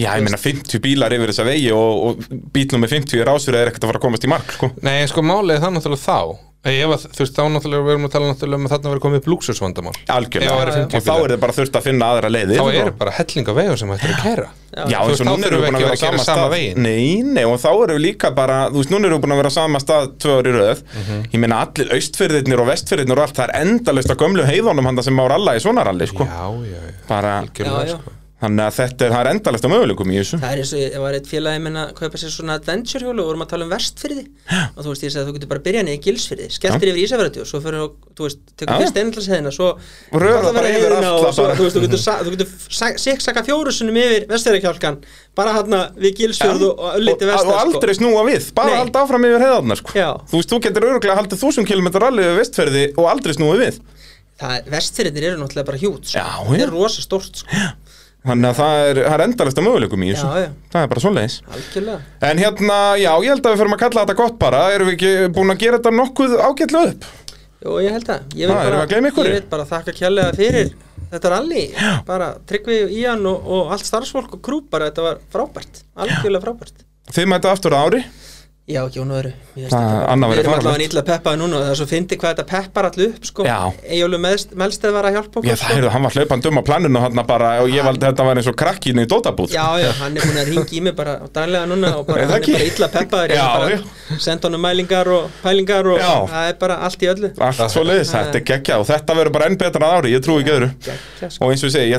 [0.00, 2.22] Já, ég meina 50 bílar yfir þessa vegi og, og
[2.54, 4.70] bílnum með 50 er ásverið er ekkert að fara að komast í mark sko.
[4.82, 6.48] Nei, sko, málið er það náttúrulega þá.
[6.62, 9.02] Ef að, þú veist, þá náttúrulega við erum að tala náttúrulega um að þarna verið
[9.02, 12.30] komið upp lúksusvandamál Algjörlega, það og 50 þá er þið bara þurft að finna aðra
[12.30, 14.44] leiðir Þá og- eru bara helling af vegum sem hættir að kæra.
[14.70, 16.12] Já, eins veist, og þá þurfum við við búin að ekki vera að á sama
[16.14, 16.86] gera sama stað veginn.
[16.86, 19.42] Nei, nei, og þá erum við líka bara Þú veist, núna erum við búin að
[19.42, 20.86] vera á sama stað tvö ári röð.
[21.02, 21.20] Mhm.
[21.34, 25.02] Ég meina allir austfyrðirnir og vestfyrðirnir og allt Það er endalaust á gömlu heiðunum handa
[25.02, 26.22] sem má ralla í svona ralli sko.
[26.30, 26.94] Já, já, já.
[27.10, 27.42] Bara,
[28.42, 28.48] Sko.
[28.48, 30.80] Þannig að þetta er, það er endalaust á möguleikum í þessu það er eins og
[30.82, 33.66] ég var eitt félagi minna að kaupa sér svona adventure hjólu og vorum að tala
[33.68, 36.02] um vestfyrði og þú veist, ég sagði að þú getur bara að byrja niður í
[36.06, 40.18] gilsfyrði skelltir yfir Ísafjörði og svo fyrir og, þú veist, tekur fyrst einhaldsheðina svo Og
[40.18, 41.54] röðar Þarna bara verður yfir alla og svo, bara.
[41.54, 44.98] þú veist, þú getur, þú getur sa- siksaka fjórusunum yfir vestfjörðarkjálkan
[45.38, 49.46] bara hérna við gilsfjörð og, ölliti vestar og aldrei snúa við, bara halda áfram yfir
[49.46, 49.94] heiðarnar sko.
[54.42, 56.18] Það, vestfjörðir eru náttúrulega bara hjút sko.
[56.18, 56.62] Það já.
[56.64, 57.60] er rosa stórt sko.
[58.22, 60.28] Þannig að það er, er endalaust á möguleikum í þessu.
[60.30, 60.50] Já, já.
[60.70, 61.36] Það er bara svoleiðis.
[61.56, 61.98] Algjörlega.
[62.28, 64.60] En hérna, já, ég held að við fyrir að kalla þetta gott bara.
[64.76, 67.08] Erum við ekki búin að gera þetta nokkuð ágætlega upp?
[67.62, 68.36] Jú, ég held að.
[68.38, 70.72] Ég vil bara, að ég vil bara þakka kjærlega fyrir
[71.12, 71.64] þetta rally.
[72.06, 75.82] Bara Tryggvi, Ían og, og allt starfsfólk og krú bara, þetta var frábært.
[75.98, 76.86] Algjörlega frábært.
[77.12, 78.04] Þið mæta aftur á ári
[78.70, 79.30] Já, ekki hún öðru
[79.72, 82.44] Það- annað Við erum allavega nýtla peppaði núna og það er svo fyndi hvað þetta
[82.46, 83.42] peppar allu upp sko.
[83.42, 83.56] Já.
[83.90, 86.98] Eyjólu Melsteð var að hjálpa okkur Já, það heyrðu, hann var hlaupand um á planinu
[87.02, 90.14] hann bara og ég valdi þetta var eins og krakkinu í dótabúð Já, já, hann
[90.16, 92.38] er búin að ringi í mig bara á daglega núna og bara, Er það hann
[92.38, 92.52] er ekki?
[92.54, 93.42] bara illa peppaður ég já.
[93.42, 96.14] er bara senda honum mælingar og pælingar og Já.
[96.30, 99.32] það er bara allt í öllu Allt svo leiðis, þetta er geggja og þetta verður
[99.32, 101.42] bara enn betra að ári, ég trúi ekki öðru Geggjað, sko.
[101.42, 101.98] Og eins og ég segi, ég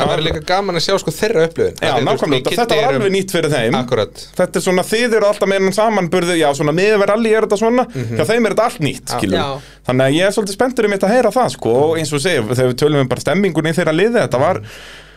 [0.00, 1.76] Það verður líka gaman að sjá sko þeirra upplifun.
[1.80, 3.76] Já, nákvæmlega, þetta var alveg nýtt fyrir þeim.
[3.80, 4.24] Akkurat.
[4.40, 7.60] Þetta er svona, þið eru alltaf með enn samanburðu Já, svona miðverð allir er þetta
[7.60, 7.86] svona.
[7.94, 9.38] Hjá þeim er þetta allt nýtt, skilum.
[9.40, 9.76] Já.
[9.90, 11.76] Þannig að ég er svolítið spenntur um þetta að heyra það, sko.
[11.84, 14.62] Og eins og segja, þegar við tölum um bara stemmingunni í þeirra liði Þetta var,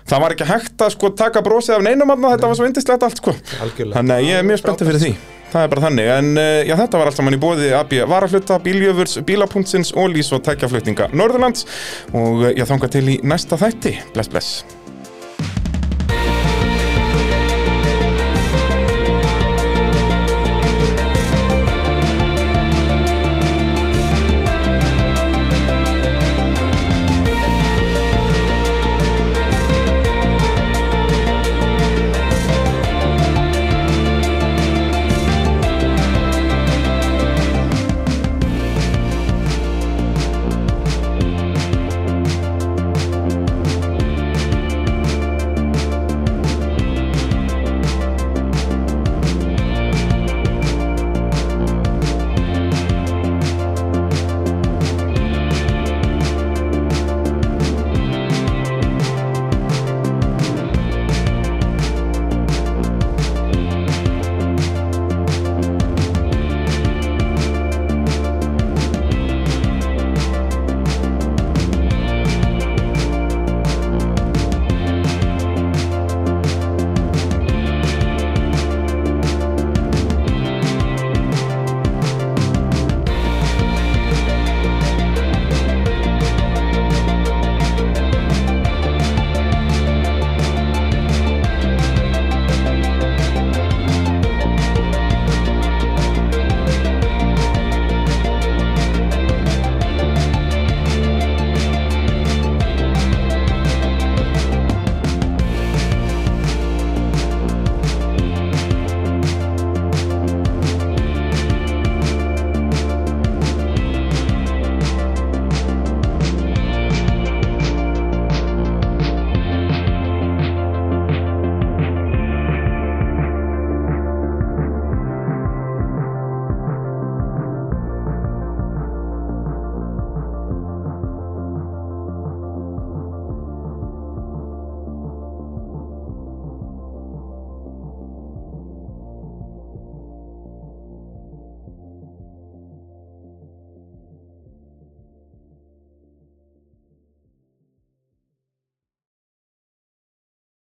[0.10, 3.22] það var ekki hægt að sko taka brosið af neinum Þetta var svo indislegt allt,
[3.24, 3.36] sko.
[3.64, 4.00] Algjörlega.
[4.00, 5.14] Þannig að ég er mjög spenntur fyrir því
[5.54, 8.58] Það er bara þannig, en uh, já, þetta var allt saman í bóði AB Varahluta,
[8.64, 11.68] Bíljöfurs, Bílapuntsins, Ólís og tækjaflutninga Norðurlands.
[12.14, 14.00] Og uh, ég þanga til í næsta þætti.
[14.16, 14.83] Bless, bless